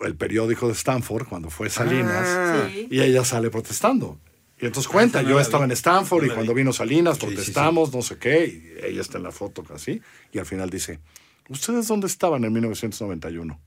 el 0.00 0.16
periódico 0.16 0.66
de 0.66 0.74
Stanford 0.74 1.26
cuando 1.28 1.50
fue 1.50 1.70
Salinas 1.70 2.26
Ah. 2.28 2.68
Sí. 2.70 2.88
y 2.90 3.00
ella 3.00 3.24
sale 3.24 3.50
protestando. 3.50 4.18
Y 4.60 4.66
entonces 4.66 4.90
cuenta, 4.90 5.22
no 5.22 5.28
yo 5.30 5.40
estaba 5.40 5.64
en 5.64 5.72
Stanford 5.72 6.24
y 6.26 6.28
cuando 6.30 6.54
vi. 6.54 6.62
vino 6.62 6.72
Salinas 6.72 7.16
sí, 7.16 7.20
sí. 7.22 7.26
protestamos, 7.26 7.92
no 7.92 8.02
sé 8.02 8.18
qué, 8.18 8.46
y 8.46 8.86
ella 8.86 9.00
está 9.00 9.18
en 9.18 9.24
la 9.24 9.32
foto 9.32 9.62
casi, 9.64 10.00
y 10.32 10.38
al 10.38 10.46
final 10.46 10.70
dice, 10.70 11.00
¿ustedes 11.48 11.88
dónde 11.88 12.06
estaban 12.06 12.44
en 12.44 12.52
1991? 12.52 13.60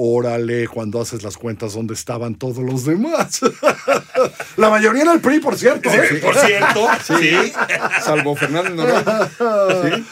órale, 0.00 0.68
cuando 0.68 1.00
haces 1.00 1.24
las 1.24 1.36
cuentas, 1.36 1.74
¿dónde 1.74 1.92
estaban 1.94 2.36
todos 2.36 2.58
los 2.58 2.84
demás? 2.84 3.40
La 4.56 4.70
mayoría 4.70 5.02
era 5.02 5.12
el 5.12 5.20
PRI, 5.20 5.40
por 5.40 5.56
cierto. 5.56 5.90
¿eh? 5.90 6.20
Por 6.22 6.36
cierto, 6.36 6.86
sí. 7.04 7.52
Salvo 8.04 8.36
Fernández 8.36 8.74
Noroña. 8.74 9.28
Sí. 9.28 10.04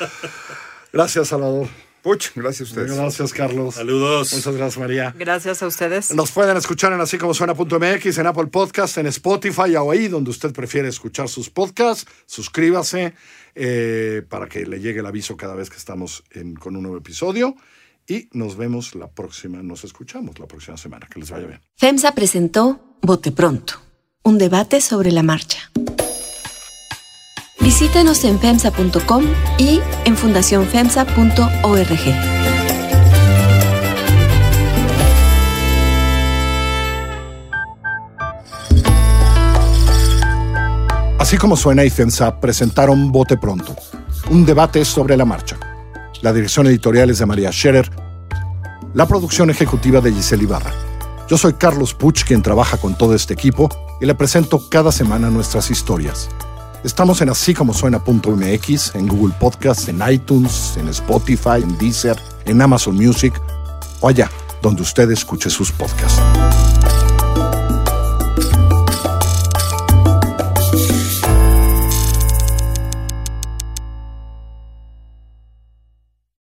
Gracias, 0.93 1.29
Salvador. 1.29 1.69
Puch, 2.07 2.29
gracias 2.37 2.69
a 2.69 2.71
ustedes. 2.71 2.97
Gracias, 2.97 3.33
Carlos. 3.33 3.75
Saludos. 3.75 4.33
Muchas 4.33 4.55
gracias, 4.55 4.79
María. 4.79 5.13
Gracias 5.19 5.61
a 5.61 5.67
ustedes. 5.67 6.15
Nos 6.15 6.31
pueden 6.31 6.57
escuchar 6.57 6.93
en 6.93 7.01
así 7.01 7.19
como 7.19 7.35
suena.mx, 7.35 8.19
en 8.19 8.27
Apple 8.29 8.47
Podcast, 8.47 8.97
en 8.99 9.09
Spotify 9.09 9.75
o 9.75 9.91
ahí 9.91 10.07
donde 10.07 10.31
usted 10.31 10.53
prefiere 10.53 10.87
escuchar 10.87 11.29
sus 11.29 11.51
podcasts. 11.51 12.07
Suscríbase 12.27 13.15
eh, 13.57 14.23
para 14.29 14.47
que 14.49 14.65
le 14.67 14.79
llegue 14.79 15.01
el 15.01 15.07
aviso 15.07 15.37
cada 15.37 15.57
vez 15.57 15.69
que 15.69 15.79
estamos 15.79 16.23
en- 16.31 16.55
con 16.55 16.77
un 16.77 16.83
nuevo 16.85 16.99
episodio. 16.99 17.57
Y 18.07 18.29
nos 18.33 18.57
vemos 18.57 18.95
la 18.95 19.09
próxima, 19.11 19.61
nos 19.65 19.83
escuchamos 19.83 20.39
la 20.39 20.47
próxima 20.47 20.77
semana. 20.77 21.09
Que 21.13 21.19
les 21.19 21.29
vaya 21.31 21.49
bien. 21.49 21.61
FEMSA 21.77 22.13
presentó 22.15 22.99
Bote 23.03 23.33
Pronto, 23.33 23.75
un 24.23 24.39
debate 24.39 24.81
sobre 24.81 25.11
la 25.11 25.25
marcha. 25.25 25.73
Visítenos 27.61 28.25
en 28.25 28.39
FEMSA.com 28.39 29.25
y 29.59 29.81
en 30.05 30.17
fundacionfemsa.org. 30.17 31.91
Así 41.19 41.39
como 41.39 41.57
suena 41.57 41.83
y 41.83 41.91
FEMSA 41.91 42.41
presentaron 42.41 43.11
Bote 43.11 43.37
Pronto, 43.37 43.75
un 44.31 44.47
debate 44.47 44.85
sobre 44.85 45.17
la 45.17 45.25
marcha. 45.25 45.59
La 46.23 46.33
dirección 46.33 46.69
editorial 46.69 47.11
es 47.11 47.19
de 47.19 47.27
María 47.27 47.51
Scherer, 47.51 47.91
la 48.95 49.07
producción 49.07 49.51
ejecutiva 49.51 50.01
de 50.01 50.13
Giselle 50.13 50.45
Ibarra. 50.45 50.73
Yo 51.29 51.37
soy 51.37 51.55
Carlos 51.55 51.95
Puch, 51.95 52.23
quien 52.23 52.43
trabaja 52.43 52.77
con 52.77 52.97
todo 52.97 53.15
este 53.15 53.35
equipo 53.35 53.69
y 54.01 54.07
le 54.07 54.15
presento 54.15 54.69
cada 54.71 54.93
semana 54.93 55.29
nuestras 55.29 55.73
historias. 55.73 56.29
Estamos 56.87 57.21
en 57.21 57.29
así 57.29 57.53
como 57.53 57.75
en 58.95 59.09
Google 59.09 59.35
Podcasts, 59.41 59.89
en 59.89 60.01
iTunes, 60.09 60.77
en 60.77 60.87
Spotify, 60.87 61.61
en 61.61 61.77
Deezer, 61.79 62.17
en 62.45 62.63
Amazon 62.63 62.95
Music 62.95 63.35
o 64.01 64.09
allá 64.09 64.31
donde 64.63 64.83
usted 64.83 65.11
escuche 65.11 65.51
sus 65.51 65.73
podcasts. 65.73 66.23